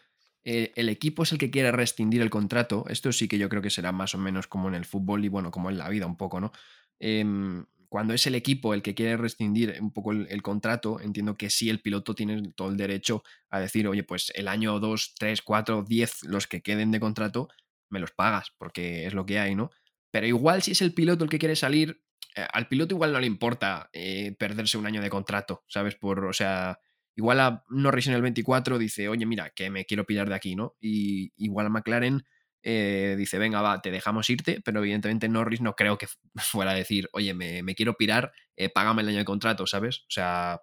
[0.44, 3.62] eh, el equipo es el que quiere rescindir el contrato, esto sí que yo creo
[3.62, 6.06] que será más o menos como en el fútbol y bueno, como en la vida
[6.06, 6.52] un poco, ¿no?
[7.00, 11.50] Em, cuando es el equipo el que quiere rescindir un poco el, contrato, entiendo que
[11.50, 15.42] sí el piloto tiene todo el derecho a decir, oye, pues el año 2, 3,
[15.42, 17.48] 4, 10, los que queden de contrato,
[17.88, 19.70] me los pagas, porque es lo que hay, ¿no?
[20.10, 22.02] Pero igual si es el piloto el que quiere salir,
[22.36, 25.94] eh, al piloto igual no le importa eh, perderse un año de contrato, ¿sabes?
[25.94, 26.78] Por, o sea,
[27.14, 30.54] igual a Norris en el 24 dice, oye, mira, que me quiero pillar de aquí,
[30.54, 30.76] ¿no?
[30.80, 32.24] Y igual a McLaren
[32.62, 36.74] eh, dice, venga, va, te dejamos irte, pero evidentemente Norris no creo que fuera a
[36.74, 38.32] decir, oye, me, me quiero pirar,
[38.74, 40.00] págame el año de contrato, ¿sabes?
[40.00, 40.60] O sea,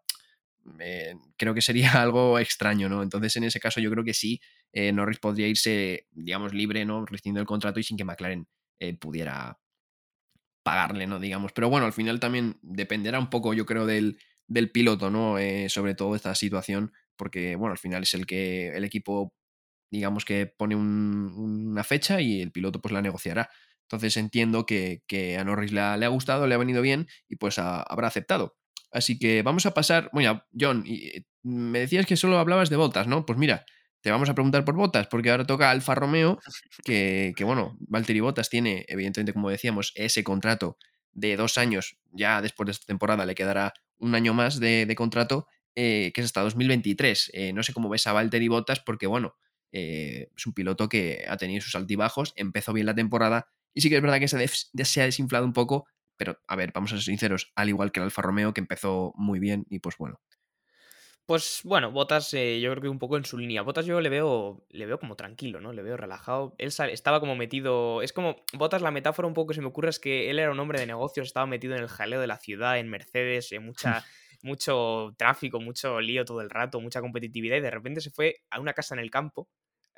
[1.38, 3.04] creo que sería algo extraño, ¿no?
[3.04, 4.40] Entonces, en ese caso, yo creo que sí,
[4.74, 7.06] eh, Norris podría irse, digamos, libre, ¿no?
[7.06, 8.48] Rescindiendo el contrato y sin que McLaren
[8.80, 9.60] eh, pudiera
[10.64, 11.20] pagarle, ¿no?
[11.20, 11.52] Digamos.
[11.54, 15.38] Pero bueno, al final también dependerá un poco, yo creo, del, del piloto, ¿no?
[15.38, 19.34] Eh, sobre todo esta situación, porque, bueno, al final es el que el equipo,
[19.92, 23.50] digamos, que pone una fecha y el piloto pues la negociará.
[23.84, 25.04] Entonces entiendo que,
[25.40, 28.58] a Norris le ha, gustado, le ha venido bien y pues habrá aceptado.
[28.92, 30.10] Así que vamos a pasar.
[30.14, 33.26] Bueno, John, eh, me decías que solo hablabas de botas, ¿no?
[33.26, 33.66] Pues mira,
[34.04, 36.38] te vamos a preguntar por botas, porque ahora toca Alfa Romeo,
[36.84, 40.78] que, que bueno, Valtteri Botas tiene, evidentemente, como decíamos, ese contrato
[41.14, 41.98] de dos años.
[42.12, 46.26] Ya después de esta temporada le quedará un año más de, contrato, eh, que es
[46.26, 47.32] hasta 2023.
[47.34, 49.38] Eh, no sé cómo ves a Valtteri Botas, porque bueno,
[49.72, 53.96] es un piloto que ha tenido sus altibajos, empezó bien la temporada y sí que
[53.96, 57.04] es verdad que se, se ha desinflado un poco, pero, a ver, vamos a ser
[57.04, 60.20] sinceros, al igual que el Alfa Romeo, que empezó muy bien y pues bueno.
[61.26, 63.62] Pues bueno, Botas eh, yo creo que un poco en su línea.
[63.62, 65.72] Botas yo le veo, le veo como tranquilo, ¿no?
[65.72, 66.54] Le veo relajado.
[66.58, 68.02] Él estaba como metido.
[68.02, 68.36] Es como.
[68.54, 70.80] Botas, la metáfora un poco que se me ocurre es que él era un hombre
[70.82, 74.04] de negocios, estaba metido en el jaleo de la ciudad, en Mercedes, en mucha
[74.44, 78.60] mucho tráfico, mucho lío todo el rato, mucha competitividad y de repente se fue a
[78.60, 79.48] una casa en el campo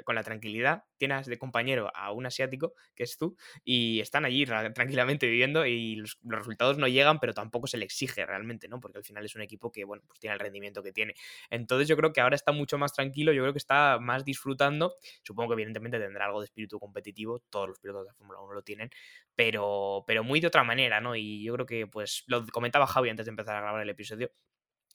[0.03, 4.45] con la tranquilidad, tienes de compañero a un asiático, que es tú, y están allí
[4.45, 8.79] tranquilamente viviendo y los, resultados no llegan, pero tampoco se le exige realmente, ¿no?
[8.79, 11.15] Porque al final es un equipo que, bueno, pues tiene el rendimiento que tiene.
[11.49, 14.95] Entonces yo creo que ahora está mucho más tranquilo, yo creo que está más disfrutando,
[15.23, 18.61] supongo que evidentemente tendrá algo de espíritu competitivo, todos los pilotos de Fórmula 1 lo
[18.63, 18.89] tienen,
[19.35, 21.15] pero, pero muy de otra manera, ¿no?
[21.15, 24.31] Y yo creo que, pues, lo comentaba Javi antes de empezar a grabar el episodio,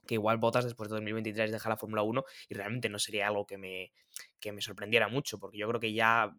[0.06, 3.46] que igual Botas después de 2023 deja la Fórmula 1 y realmente no sería algo
[3.46, 3.92] que me,
[4.40, 6.34] que me sorprendiera mucho, porque yo creo que ya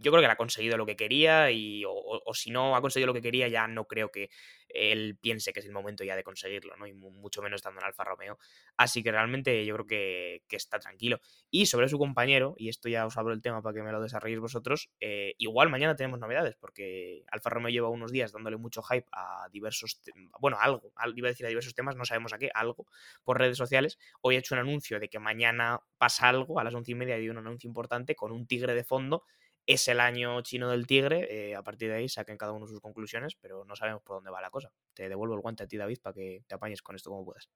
[0.00, 3.14] yo creo que ha conseguido lo que quería y o, si no ha conseguido lo
[3.14, 4.30] que quería ya no creo que
[4.68, 6.86] él piense que es el momento ya de conseguirlo, ¿no?
[6.86, 8.38] Y mucho menos estando en Alfa Romeo.
[8.76, 11.20] Así que realmente yo creo que, está tranquilo.
[11.50, 14.00] Y sobre su compañero, y esto ya os abro el tema para que me lo
[14.00, 18.82] desarrolléis vosotros, eh, igual mañana tenemos novedades, porque Alfa Romeo lleva unos días dándole mucho
[18.82, 20.00] hype a diversos,
[20.38, 22.86] bueno, algo, iba a decir a diversos temas, no sabemos a qué, algo,
[23.24, 23.98] por redes sociales.
[24.20, 27.16] Hoy he hecho un anuncio de que mañana pasa algo, a las once y media
[27.16, 29.24] hay un anuncio importante con un tigre de fondo
[29.66, 32.80] es el año chino del tigre, eh, a partir de ahí saquen cada uno sus
[32.80, 34.72] conclusiones, pero no sabemos por dónde va la cosa.
[34.94, 37.48] Te devuelvo el guante a ti, David, para que te apañes con esto como puedas.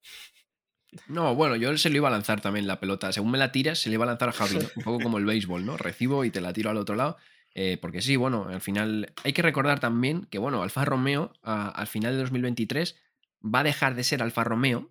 [1.09, 3.13] No, bueno, yo se lo iba a lanzar también la pelota.
[3.13, 5.25] Según me la tiras, se le iba a lanzar a Javi, un poco como el
[5.25, 5.77] béisbol, ¿no?
[5.77, 7.17] Recibo y te la tiro al otro lado.
[7.57, 11.87] Eh, porque sí, bueno, al final hay que recordar también que, bueno, Alfa Romeo al
[11.87, 12.97] final de 2023
[13.43, 14.91] va a dejar de ser Alfa Romeo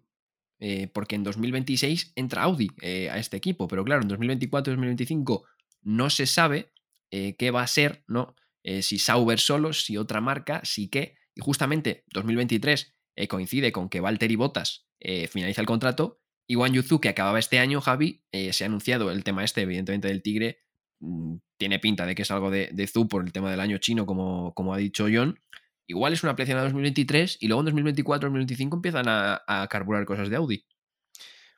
[0.59, 3.67] eh, porque en 2026 entra Audi a este equipo.
[3.67, 5.43] Pero claro, en 2024-2025
[5.83, 6.73] no se sabe
[7.15, 8.35] eh, qué va a ser, ¿no?
[8.63, 11.15] Eh, si Sauber solo, si otra marca, si qué.
[11.35, 14.87] Y justamente 2023 eh, coincide con que Valtteri Bottas
[15.29, 19.25] finaliza el contrato y Wang Yuzu, que acababa este año, Javi, se ha anunciado el
[19.25, 20.61] tema este, evidentemente, del Tigre.
[21.01, 24.05] Mm, tiene pinta de que es algo de, de por el tema del año chino,
[24.05, 25.39] como, como ha dicho John.
[25.85, 30.29] Igual es una apreciación a 2023 y luego en 2024, 2025 empiezan a carburar cosas
[30.29, 30.65] de Audi.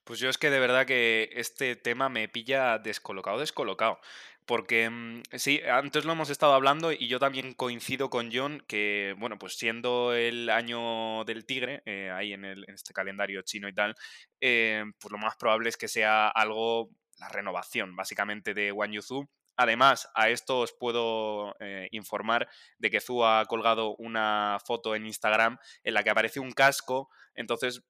[0.06, 4.00] Pues yo es que de verdad que este tema me pilla descolocado, descolocado.
[4.46, 9.16] Porque mm, sí, antes lo hemos estado hablando y yo también coincido con John que,
[9.18, 13.68] bueno, pues siendo el año del tigre, eh, ahí en, el, en, este calendario chino
[13.68, 13.96] y tal,
[14.42, 19.28] eh, pues lo más probable es que sea algo, la renovación básicamente de Wang Yuzu.
[19.58, 25.06] Además, a esto os puedo eh, informar de que Zu ha colgado una foto en
[25.06, 27.82] Instagram en la que aparece un casco, entonces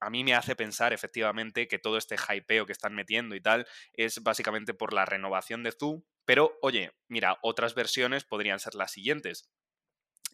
[0.00, 3.66] a mí me hace pensar efectivamente que todo este hypeo que están metiendo y tal
[3.92, 6.04] es básicamente por la renovación de Zu.
[6.24, 9.50] Pero, oye, mira, otras versiones podrían ser las siguientes.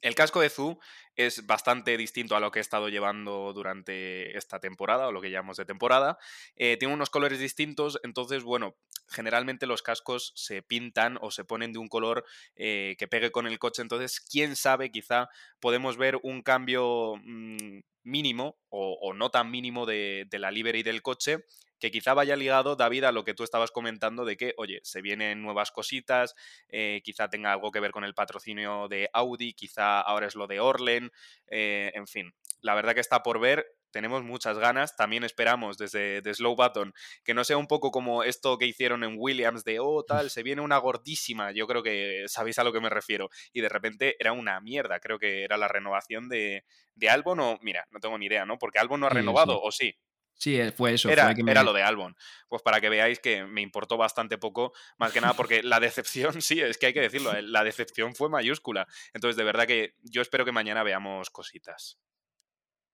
[0.03, 0.79] El casco de Zu
[1.17, 5.31] es bastante distinto a lo que he estado llevando durante esta temporada, o lo que
[5.31, 6.19] llamamos de temporada.
[6.55, 8.77] Eh, tiene unos colores distintos, entonces, bueno,
[9.09, 12.25] generalmente los cascos se pintan o se ponen de un color
[12.57, 13.83] eh, que pegue con el coche.
[13.83, 15.29] Entonces, quién sabe, quizá
[15.61, 21.03] podemos ver un cambio mm, mínimo o, no tan mínimo de, de la livery del
[21.03, 21.45] coche
[21.79, 25.03] que quizá vaya ligado, David, a lo que tú estabas comentando de que, oye, se
[25.03, 26.35] vienen nuevas cositas,
[26.69, 30.47] eh, quizá tenga algo que ver con el patrocinio de Audi, quizá ahora es lo
[30.47, 31.11] de Orlen,
[31.49, 33.67] eh, en fin, la verdad que está por ver.
[33.97, 34.95] Tenemos muchas ganas.
[34.95, 36.93] También esperamos desde de Slow Button
[37.25, 40.43] que no sea un poco como esto que hicieron en Williams de, oh, tal, se
[40.43, 41.51] viene una gordísima.
[41.53, 43.31] Yo creo que sabéis a lo que me refiero.
[43.55, 45.01] Y de repente era una mierda.
[45.01, 48.59] Creo que era la renovación de, de Albon o, mira, no tengo ni idea, ¿no?
[48.59, 49.99] Porque Albon no ha renovado, ¿o sí?
[50.35, 51.09] Sí, eh, fue eso.
[51.09, 52.15] Era, era lo de Albon.
[52.49, 56.35] Pues para que veáis que me importó bastante poco, más que nada porque la decepción,
[56.43, 58.87] sí, es que hay que decirlo, eh, la decepción fue mayúscula.
[59.15, 61.99] Entonces, de verdad que yo espero que mañana veamos cositas.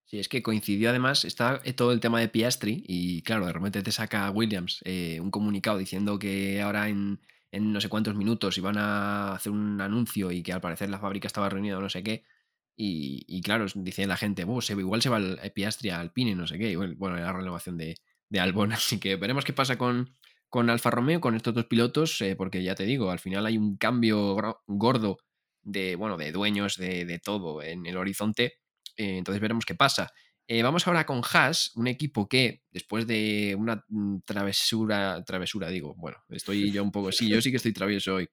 [0.05, 3.53] Sí, es que coincidió además, está eh, todo el tema de Piastri y claro, de
[3.53, 4.83] repente te saca Williams
[5.19, 7.19] un comunicado diciendo que ahora en,
[7.51, 11.27] no sé cuántos minutos iban a hacer un anuncio y que al parecer la fábrica
[11.27, 12.23] estaba reunida o no sé qué.
[12.75, 16.75] Y, claro, dice la gente, igual se va el Piastri a Alpine, no sé qué.
[16.75, 17.95] bueno, la renovación de,
[18.29, 18.71] de, Albon.
[18.73, 20.15] Así que veremos qué pasa con,
[20.49, 23.57] con Alfa Romeo, con estos dos pilotos, eh, porque ya te digo, al final hay
[23.57, 24.35] un cambio
[24.65, 25.19] gordo
[25.61, 28.55] de, bueno, de dueños, de, de todo en el horizonte.
[28.95, 30.11] Eh, entonces veremos qué pasa.
[30.45, 35.95] Eh, vamos ahora con Haas, un equipo que después de una mm, travesura, travesura digo,
[35.95, 38.27] bueno, estoy yo un poco, sí, yo sí que estoy travieso hoy,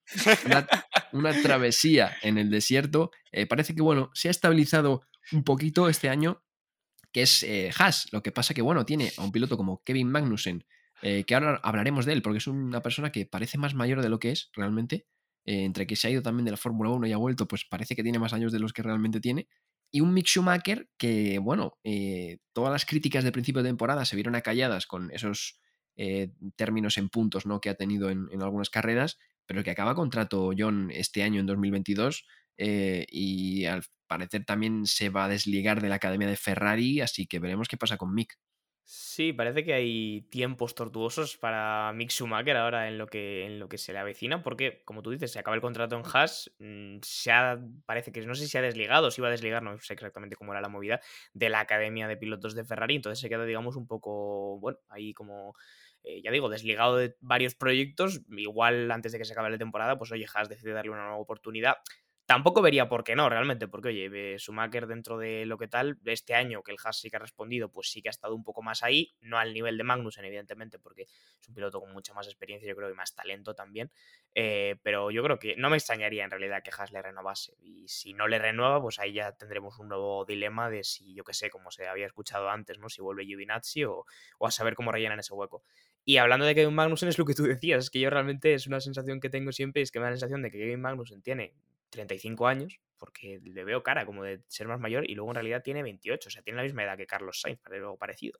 [1.12, 6.08] una, travesía en el desierto, eh, parece que, bueno, se ha estabilizado un poquito este
[6.08, 6.42] año,
[7.12, 10.10] que es eh, Haas, lo que pasa que, bueno, tiene a un piloto como Kevin
[10.10, 10.64] Magnussen,
[11.02, 14.18] que ahora hablaremos de él, porque es una persona que parece más mayor de lo
[14.18, 15.06] que es realmente,
[15.46, 17.96] entre que se ha ido también de la Fórmula 1 y ha vuelto, pues parece
[17.96, 19.48] que tiene más años de los que realmente tiene,
[19.90, 24.16] y un Mick Schumacher que, bueno, eh, todas las críticas de principio de temporada se
[24.16, 25.60] vieron acalladas con esos
[25.96, 27.60] eh, términos en puntos ¿no?
[27.60, 32.26] que ha tenido en, algunas carreras, pero que acaba contrato John este año en 2022
[32.56, 33.64] eh, y
[34.06, 37.76] parecer también se va a desligar de la academia de Ferrari, así que veremos qué
[37.76, 38.38] pasa con Mick.
[38.92, 43.68] Sí, parece que hay tiempos tortuosos para Mick Schumacher ahora en lo que, en lo
[43.68, 46.96] que se le avecina, porque, como tú dices, se acaba el contrato en Haas, mm,
[47.02, 49.78] se ha, parece que no sé si se ha desligado, si iba a desligar, no
[49.78, 51.00] sé exactamente cómo era la movida,
[51.34, 55.14] de la academia de pilotos de Ferrari, entonces se queda, digamos, un poco, bueno, ahí
[55.14, 55.54] como
[56.02, 59.98] eh, ya digo, desligado de varios proyectos, igual antes de que se acabe la temporada,
[59.98, 61.76] pues oye, Haas decide darle una nueva oportunidad.
[62.30, 66.36] Tampoco vería por qué no, realmente, porque oye, Schumacher dentro de lo que tal, este
[66.36, 68.62] año que el Haas sí que ha respondido, pues sí que ha estado un poco
[68.62, 71.08] más ahí, no al nivel de Magnussen, evidentemente, porque
[71.40, 73.90] es un piloto con mucha más experiencia, yo creo, y más talento también,
[74.36, 77.88] eh, pero yo creo que no me extrañaría en realidad que Haas le renovase, y
[77.88, 81.34] si no le renueva, pues ahí ya tendremos un nuevo dilema de si, yo qué
[81.34, 82.88] sé, como se había escuchado antes, ¿no?
[82.88, 84.06] Si vuelve Giovinazzi o,
[84.38, 85.64] o a saber cómo rellenan ese hueco.
[86.04, 88.68] Y hablando de Kevin Magnussen, es lo que tú decías, es que yo realmente es
[88.68, 91.22] una sensación que tengo siempre, es que me da la sensación de que Kevin Magnussen
[91.22, 91.54] tiene
[91.90, 95.62] 35 años, porque le veo cara como de ser más mayor, y luego en realidad
[95.62, 98.38] tiene 28, o sea, tiene la misma edad que Carlos Sainz, algo parecido.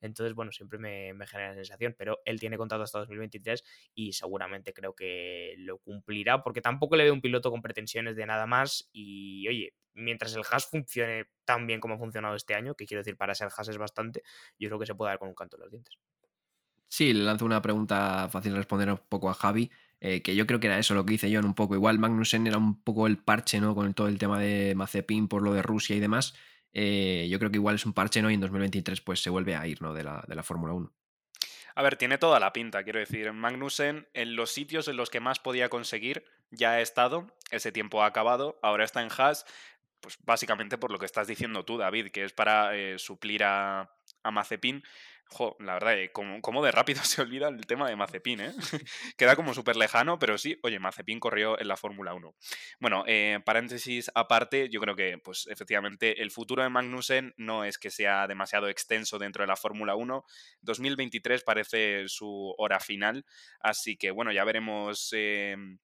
[0.00, 4.72] Entonces, bueno, siempre me, genera la sensación, pero él tiene contrato hasta 2023 y seguramente
[4.72, 8.88] creo que lo cumplirá, porque tampoco le veo un piloto con pretensiones de nada más.
[8.92, 13.00] Y oye, mientras el Haas funcione tan bien como ha funcionado este año, que quiero
[13.00, 14.22] decir, para ser Haas es bastante,
[14.58, 15.96] yo creo que se puede dar con un canto en los dientes.
[16.88, 19.70] Sí, le lanzo una pregunta fácil de responder un poco a Javi.
[20.04, 21.76] Eh, que yo creo que era eso lo que hice yo en un poco.
[21.76, 23.76] Igual Magnussen era un poco el parche, ¿no?
[23.76, 26.34] Con todo el tema de Mazepin por lo de Rusia y demás.
[26.72, 28.28] Eh, yo creo que igual es un parche, ¿no?
[28.28, 29.94] Y en 2023 pues se vuelve a ir, ¿no?
[29.94, 30.92] De la, de la Fórmula 1.
[31.76, 33.32] A ver, tiene toda la pinta, quiero decir.
[33.32, 38.02] Magnussen, en los sitios en los que más podía conseguir, ya ha estado, ese tiempo
[38.02, 39.46] ha acabado, ahora está en Haas,
[40.00, 43.92] pues básicamente por lo que estás diciendo tú, David, que es para eh, suplir a,
[44.24, 44.82] a Mazepin
[45.58, 48.52] la verdad, eh, como, de rápido se olvida el tema de Mazepin, ¿eh?
[49.16, 52.34] Queda como súper lejano, pero sí, oye, Mazepin corrió en la Fórmula 1.
[52.80, 57.78] Bueno, eh, paréntesis aparte, yo creo que, pues efectivamente, el futuro de Magnussen no es
[57.78, 60.24] que sea demasiado extenso dentro de la Fórmula 1.
[60.62, 63.24] 2023 parece su hora final,
[63.60, 65.78] así que, bueno, ya veremos em,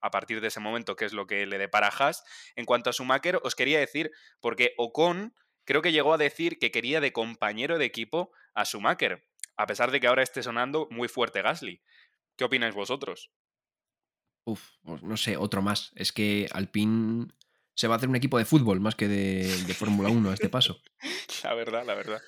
[0.00, 2.24] a partir de ese momento qué es lo que le depara Haas.
[2.56, 4.10] En cuanto a Schumacher, os quería decir,
[4.40, 5.34] porque Ocon
[5.64, 9.26] creo que llegó a decir que quería de compañero de equipo a Schumacher,
[9.56, 11.82] a pesar de que ahora esté sonando muy fuerte Gasly.
[12.36, 13.30] ¿Qué opináis vosotros?
[14.44, 15.92] Uf, no sé, otro más.
[15.94, 17.28] Es que Alpine
[17.74, 20.34] se va a hacer un equipo de fútbol más que de, de Fórmula 1 a
[20.34, 20.80] este paso.
[21.44, 22.20] la verdad, la verdad.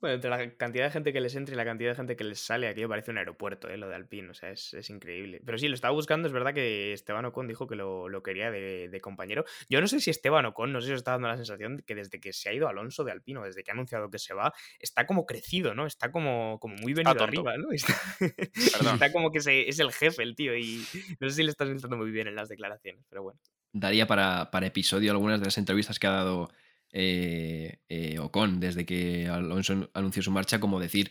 [0.00, 2.24] Bueno, entre la cantidad de gente que les entra y la cantidad de gente que
[2.24, 3.76] les sale, aquí parece un aeropuerto, ¿eh?
[3.76, 5.42] lo de Alpine, o sea, es, increíble.
[5.44, 9.00] Pero sí, lo estaba buscando, es verdad que Esteban Ocon dijo que lo, quería de,
[9.02, 9.44] compañero.
[9.68, 11.82] Yo no sé si Esteban Ocon, no sé si os está dando la sensación de
[11.82, 14.32] que desde que se ha ido Alonso de Alpino, desde que ha anunciado que se
[14.32, 15.84] va, está como crecido, ¿no?
[15.84, 17.68] Está como, como muy venido arriba, ¿no?
[18.90, 20.82] Está, como que es el jefe el tío y
[21.18, 23.40] no sé si le está sentando muy bien en las declaraciones, pero bueno.
[23.72, 26.50] Daría para, para episodio algunas de las entrevistas que ha dado
[26.92, 31.10] eh, eh, Ocon desde que Alonso anunció su marcha, como decir,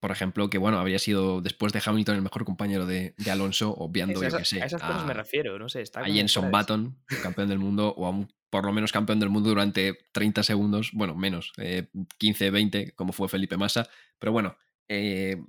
[0.00, 4.22] por ejemplo, que bueno, habría sido después de Hamilton el mejor compañero de, Alonso, obviando,
[4.22, 4.62] yo que sé.
[4.62, 5.80] A esas cosas me refiero, no sé.
[5.80, 9.48] Está a Jenson Button, campeón del mundo, o a por lo menos campeón del mundo
[9.48, 11.52] durante 30 segundos, bueno, menos,
[12.18, 13.88] 15, eh, 20, como fue Felipe Massa.
[14.20, 14.56] Pero bueno,
[14.86, 15.42] eh,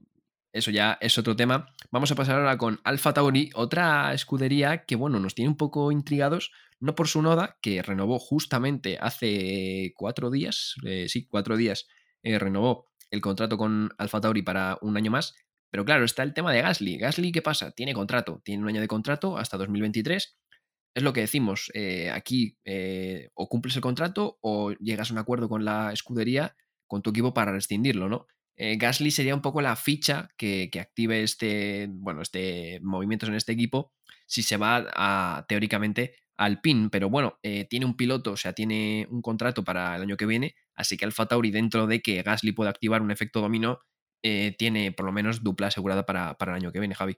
[0.56, 1.68] eso ya es otro tema.
[1.92, 5.92] Vamos a pasar ahora con Alfa Tauri, otra escudería que, bueno, nos tiene un poco
[5.92, 11.88] intrigados no por su noda, que renovó justamente hace cuatro días, eh, sí, cuatro días,
[12.24, 15.36] eh, renovó el contrato con Alfa Tauri para un año más.
[15.72, 16.98] Pero claro, está el tema de Gasly.
[17.00, 17.72] Gasly, ¿qué pasa?
[17.72, 20.38] Tiene contrato, tiene un año de contrato hasta 2023.
[20.96, 22.58] Es lo que decimos, eh, aquí
[23.34, 26.56] o cumples el contrato o llegas a un acuerdo con la escudería,
[26.88, 28.28] con tu equipo para rescindirlo, ¿no?
[28.58, 33.92] Gasly sería un poco la ficha que, active este, bueno, este movimientos en este equipo
[34.26, 39.08] si se va a, teóricamente Alpine, pero bueno, eh, tiene un piloto, o sea, tiene
[39.10, 42.52] un contrato para el año que viene, así que Alfa Tauri, dentro de que Gasly
[42.52, 43.80] pueda activar un efecto dominó,
[44.22, 47.18] eh, tiene por lo menos dupla asegurada para, el año que viene, Javi.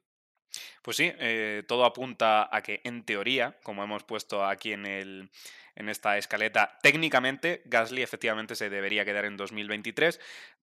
[0.81, 5.29] Pues sí, eh, todo apunta a que en teoría, como hemos puesto aquí en, el,
[5.75, 10.19] en esta escaleta, técnicamente Gasly efectivamente se debería quedar en 2023.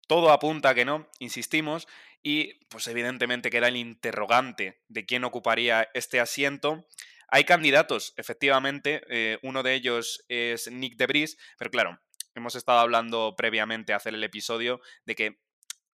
[0.06, 1.88] Todo apunta a que no, insistimos,
[2.22, 6.86] y pues evidentemente queda el interrogante de quién ocuparía este asiento.
[7.28, 12.00] Hay candidatos, efectivamente, eh, uno de ellos es Nick Debris, pero claro,
[12.34, 15.38] hemos estado hablando previamente a hacer el episodio de que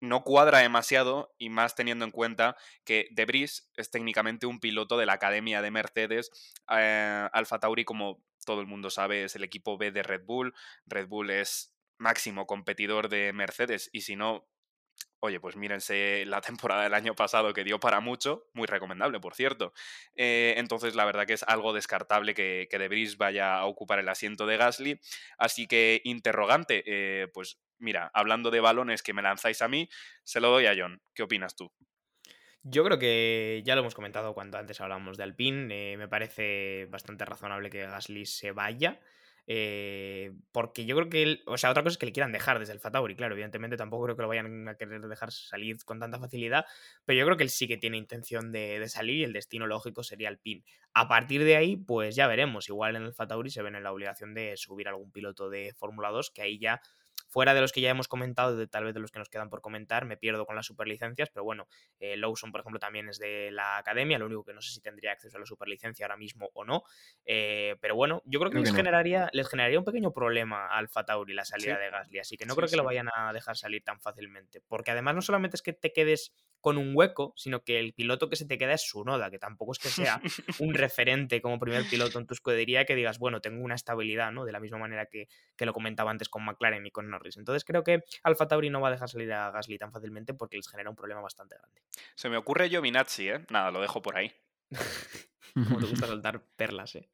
[0.01, 5.05] no cuadra demasiado y más teniendo en cuenta que Debris es técnicamente un piloto de
[5.05, 6.31] la Academia de Mercedes.
[6.69, 10.53] Eh, Alfa Tauri, como todo el mundo sabe, es el equipo B de Red Bull.
[10.85, 14.47] Red Bull es máximo competidor de Mercedes y si no,
[15.19, 19.35] oye, pues mírense la temporada del año pasado que dio para mucho, muy recomendable, por
[19.35, 19.73] cierto.
[20.15, 23.99] Eh, entonces, la verdad que es algo descartable que, que De Vries vaya a ocupar
[23.99, 24.99] el asiento de Gasly.
[25.37, 29.89] Así que, interrogante, eh, pues mira, hablando de balones que me lanzáis a mí,
[30.23, 31.01] se lo doy a John.
[31.13, 31.71] ¿Qué opinas tú?
[32.61, 35.93] Yo creo que ya lo hemos comentado cuando antes hablábamos de Alpine.
[35.93, 38.99] Eh, me parece bastante razonable que Gasly se vaya.
[39.51, 42.59] Eh, porque yo creo que, él, o sea, otra cosa es que le quieran dejar
[42.59, 45.99] desde el Fatauri, claro, evidentemente tampoco creo que lo vayan a querer dejar salir con
[45.99, 46.65] tanta facilidad,
[47.03, 50.03] pero yo creo que él sí que tiene intención de, salir y el destino lógico
[50.03, 50.63] sería el PIN.
[50.93, 53.91] A partir de ahí, pues ya veremos, igual en el Fatauri se ven en la
[53.91, 56.79] obligación de subir algún piloto de Fórmula 2, que ahí ya
[57.29, 59.49] Fuera de los que ya hemos comentado, de, tal vez de los que nos quedan
[59.49, 61.67] por comentar, me pierdo con las superlicencias, pero bueno,
[61.99, 64.81] eh, Lawson, por ejemplo, también es de la academia, lo único que no sé si
[64.81, 66.83] tendría acceso a la superlicencia ahora mismo o no.
[67.25, 71.33] Eh, pero bueno, yo creo que, les, generaría, les generaría un pequeño problema al Fatauri
[71.33, 73.99] la salida de Gasly, así que no creo que lo vayan a dejar salir tan
[74.01, 77.93] fácilmente, porque además no solamente es que te quedes con un hueco, sino que el
[77.93, 80.21] piloto que se te queda es su noda, que tampoco es que sea
[80.59, 84.45] un referente como primer piloto en tu escudería que digas, bueno, tengo una estabilidad, ¿no?
[84.45, 87.37] De la misma manera que, que lo comentaba antes con McLaren y con Norris.
[87.37, 90.57] Entonces creo que Alfa Tauri no va a dejar salir a Gasly tan fácilmente porque
[90.57, 91.81] les genera un problema bastante grande.
[92.15, 93.45] Se me ocurre Giovinazzi, ¿eh?
[93.49, 94.31] Nada, lo dejo por ahí.
[95.53, 97.09] como te gusta soltar perlas, ¿eh?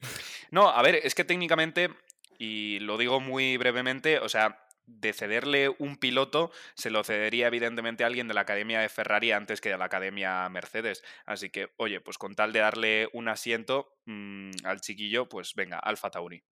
[0.51, 1.89] No, a ver, es que técnicamente,
[2.37, 8.03] y lo digo muy brevemente, o sea, de cederle un piloto, se lo cedería evidentemente
[8.03, 11.03] a alguien de la Academia de Ferrari antes que de la Academia Mercedes.
[11.25, 15.79] Así que, oye, pues con tal de darle un asiento mmm, al chiquillo, pues venga,
[15.79, 16.43] Alfa Tauri.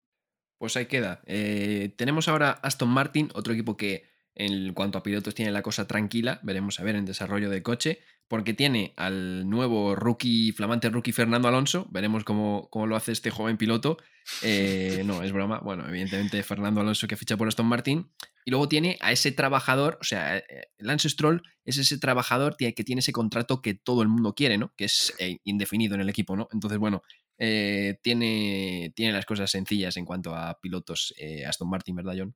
[0.57, 1.21] Pues ahí queda.
[1.25, 5.87] Eh, tenemos ahora Aston Martin, otro equipo que en cuanto a pilotos tiene la cosa
[5.87, 11.11] tranquila, veremos a ver en desarrollo de coche, porque tiene al nuevo rookie, flamante rookie
[11.11, 13.97] Fernando Alonso, veremos cómo, cómo lo hace este joven piloto.
[14.41, 18.09] Eh, no, es broma, bueno, evidentemente Fernando Alonso que ficha por Aston Martin,
[18.45, 20.43] y luego tiene a ese trabajador, o sea, eh,
[20.79, 24.73] Lance Stroll es ese trabajador que tiene ese contrato que todo el mundo quiere, ¿no?
[24.75, 26.47] Que es eh, indefinido en el equipo, ¿no?
[26.51, 27.03] Entonces, bueno,
[27.37, 31.13] tiene, tiene las cosas sencillas en cuanto a pilotos
[31.45, 32.35] Aston Martin, ¿verdad, John?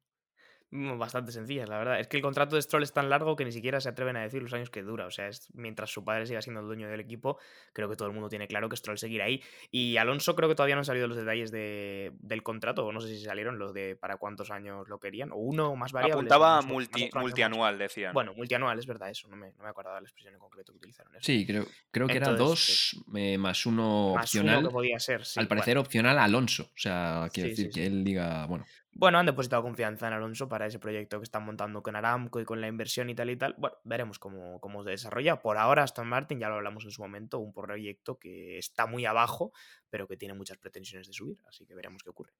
[0.69, 1.99] Mm, bastante sencillas, la verdad.
[1.99, 4.21] Es que el contrato de Stroll es tan largo que ni siquiera se atreven a
[4.21, 5.05] decir los años que dura.
[5.05, 7.37] O sea, es, mientras su padre siga siendo el dueño del equipo,
[7.71, 9.41] creo que todo el mundo tiene claro que Stroll seguirá ahí.
[9.71, 12.99] Y Alonso creo que todavía no han salido los detalles de, del contrato, o no
[12.99, 16.17] sé si salieron los de para cuántos años lo querían, o uno o más variables.
[16.17, 18.13] Apuntaba multi, multianual, decían.
[18.13, 20.73] Bueno, multianual, es verdad, eso, no me, no me acordaba de la expresión en concreto
[20.73, 21.15] que utilizaron.
[21.15, 21.23] Eso.
[21.23, 24.59] Sí, creo, creo que eran dos eh, más uno más opcional.
[24.59, 25.87] Uno que podía ser, sí, Al parecer bueno.
[25.87, 26.63] opcional Alonso.
[26.63, 28.65] O sea, quiero sí, decir sí, que él diga, bueno.
[28.99, 32.45] Bueno, han depositado confianza en Alonso para ese proyecto que están montando con Aramco y
[32.45, 33.53] con la inversión y tal y tal.
[33.59, 35.39] Bueno, veremos cómo, cómo se desarrolla.
[35.39, 39.05] Por ahora, Aston Martin, ya lo hablamos en su momento, un proyecto que está muy
[39.05, 39.51] abajo,
[39.91, 41.37] pero que tiene muchas pretensiones de subir.
[41.47, 42.33] Así que veremos qué ocurre.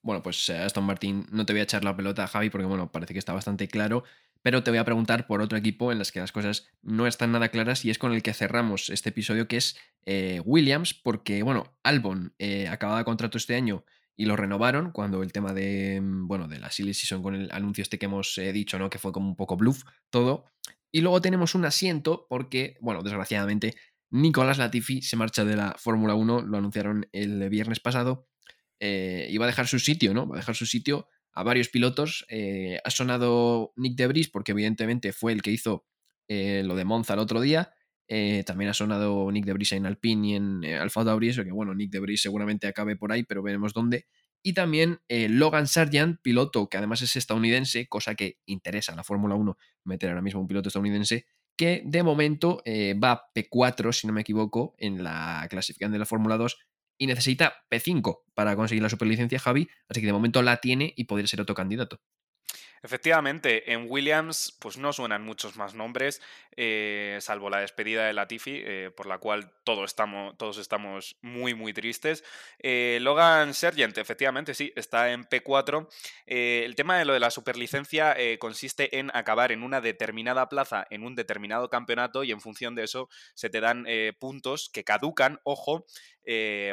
[0.00, 2.92] Bueno, pues eh, Aston Martin, no te voy a echar la pelota, Javi, porque bueno,
[2.92, 4.04] parece que está bastante claro,
[4.42, 7.32] pero te voy a preguntar por otro equipo en las que las cosas no están
[7.32, 11.42] nada claras y es con el que cerramos este episodio, que es eh, Williams, porque
[11.42, 13.84] bueno, Albon eh, acababa contrato este año
[14.18, 17.50] y lo renovaron cuando el tema de, mm, bueno, de la silly season con el
[17.52, 18.90] anuncio este que hemos eh, dicho, ¿no?
[18.90, 20.44] Que fue como un poco bluff todo.
[20.90, 23.76] Y luego tenemos un asiento porque, bueno, desgraciadamente,
[24.10, 28.28] Nicolás Latifi se marcha de la Fórmula 1, lo anunciaron el viernes pasado,
[28.80, 30.26] eh, y va a dejar su sitio, ¿no?
[30.26, 32.26] Va a dejar su sitio a varios pilotos.
[32.28, 35.86] Eh, ha sonado Nick Debris porque evidentemente fue el que hizo
[36.26, 37.72] eh, lo de Monza el otro día.
[38.08, 41.52] Eh, también ha sonado Nick Debris en Alpine y en eh, Alfa Tauri, eso que
[41.52, 44.06] bueno, Nick Debris seguramente acabe por ahí, pero veremos dónde.
[44.42, 49.04] Y también eh, Logan Sargent, piloto que además es estadounidense, cosa que interesa a la
[49.04, 52.62] Fórmula 1 meter ahora mismo un piloto estadounidense, que de momento
[53.02, 56.56] va P4, si no me equivoco, en la clasificación de la Fórmula 2
[56.98, 61.04] y necesita P5 para conseguir la superlicencia Javi, así que de momento la tiene y
[61.04, 62.00] podría ser otro candidato.
[62.82, 66.20] Efectivamente, en Williams pues no suenan muchos más nombres,
[66.60, 71.54] eh, salvo la despedida de Latifi, eh, por la cual todos estamos, todos estamos muy,
[71.54, 72.24] muy tristes.
[72.58, 75.88] Eh, Logan Sargent, efectivamente, sí, está en P4.
[76.26, 81.04] el tema de lo de la superlicencia consiste en acabar en una determinada plaza en
[81.04, 83.86] un determinado campeonato y en función de eso se te dan
[84.18, 85.86] puntos que caducan, ojo,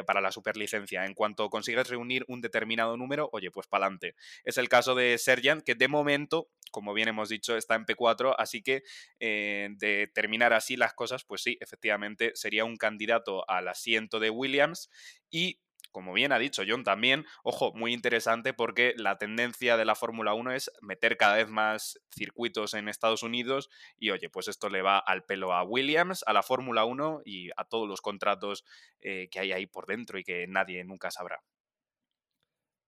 [0.06, 1.06] para la superlicencia.
[1.06, 4.14] En cuanto consigues reunir un determinado número, oye, pues para adelante.
[4.44, 8.34] Es el caso de Sergent, que de momento, como bien hemos dicho, está en P4,
[8.38, 8.82] así que
[9.20, 14.30] eh, de terminar así las cosas, pues sí, efectivamente sería un candidato al asiento de
[14.30, 14.90] Williams
[15.30, 15.60] y
[15.96, 20.34] como bien ha dicho John también, ojo, muy interesante porque la tendencia de la Fórmula
[20.34, 24.82] 1 es meter cada vez más circuitos en Estados Unidos y oye, pues esto le
[24.82, 28.62] va al pelo a Williams, a la Fórmula 1 y a todos los contratos
[29.00, 31.40] eh, que hay ahí por dentro y que nadie nunca sabrá.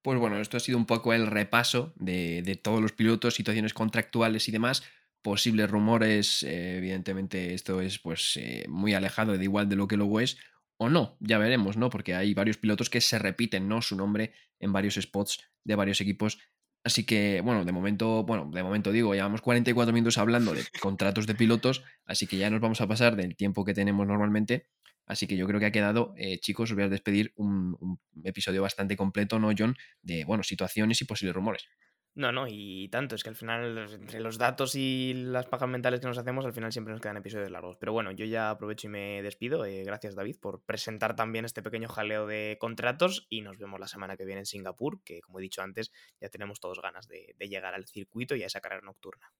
[0.09, 4.49] Pues bueno, esto ha sido un poco el repaso de, todos los pilotos, situaciones contractuales
[4.49, 4.83] y demás.
[5.21, 10.39] posibles rumores, evidentemente esto es pues muy alejado de igual de lo que luego es,
[10.79, 11.91] o no, ya veremos, ¿no?
[11.91, 13.83] Porque hay varios pilotos que se repiten, ¿no?
[13.83, 16.39] Su nombre en varios spots de varios equipos.
[16.85, 21.27] Así que, bueno, de momento, bueno, de momento digo, llevamos 44 minutos hablando de contratos
[21.27, 24.69] de pilotos, así que ya nos vamos a pasar del tiempo que tenemos normalmente.
[25.09, 28.61] Así que yo creo que ha quedado, eh, chicos, os voy a despedir un, episodio
[28.61, 29.75] bastante completo, ¿no, John?
[30.03, 31.67] De, bueno, situaciones y posibles rumores.
[32.15, 36.01] No, no, y tanto, es que al final, entre los datos y las pajas mentales
[36.01, 37.77] que nos hacemos, al final siempre nos quedan episodios largos.
[37.79, 39.65] Pero bueno, yo ya aprovecho y me despido.
[39.65, 43.87] Eh, gracias, David, por presentar también este pequeño jaleo de contratos y nos vemos la
[43.87, 47.35] semana que viene en Singapur, que como he dicho antes, ya tenemos todos ganas de,
[47.39, 49.33] de llegar al circuito y a esa carrera nocturna.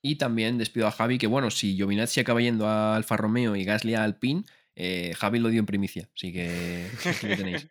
[0.00, 3.64] Y también despido a Javi, que bueno, si Giovinazzi acaba yendo a Alfa Romeo y
[3.64, 4.44] Gasly a Alpine,
[4.76, 7.68] eh, Javi lo dio en primicia, así que aquí lo tenéis.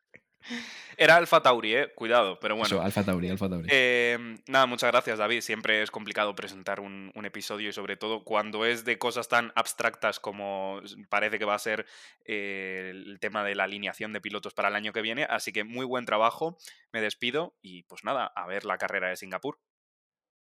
[0.99, 1.93] Era Alfa Tauri, ¿eh?
[1.93, 2.65] Cuidado, pero bueno.
[2.65, 3.67] Eso, Alfa Tauri, Alfa Tauri.
[3.71, 4.17] Eh,
[4.47, 5.41] nada, muchas gracias, David.
[5.41, 9.51] Siempre es complicado presentar un, un, episodio y sobre todo cuando es de cosas tan
[9.55, 11.85] abstractas como parece que va a ser
[12.25, 15.27] eh, el tema de la alineación de pilotos para el año que viene.
[15.29, 16.57] Así que muy buen trabajo,
[16.91, 19.59] me despido y pues nada, a ver la carrera de Singapur.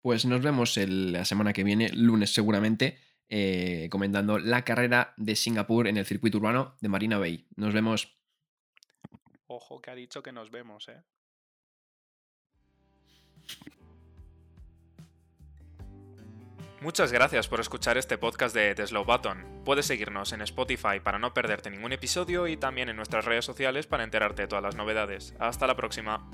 [0.02, 5.36] Pues nos vemos el, la semana que viene, lunes seguramente, eh, comentando la carrera de
[5.36, 7.48] Singapur en el circuito urbano de Marina Bay.
[7.56, 8.18] Nos vemos.
[9.48, 11.02] Ojo que ha dicho que nos vemos, ¿eh?
[16.82, 19.64] Muchas gracias por escuchar este podcast de The Slow Button.
[19.66, 23.86] Puedes seguirnos en Spotify para no perderte ningún episodio y también en nuestras redes sociales
[23.86, 25.36] para enterarte de todas las novedades.
[25.40, 26.26] Hasta la próxima.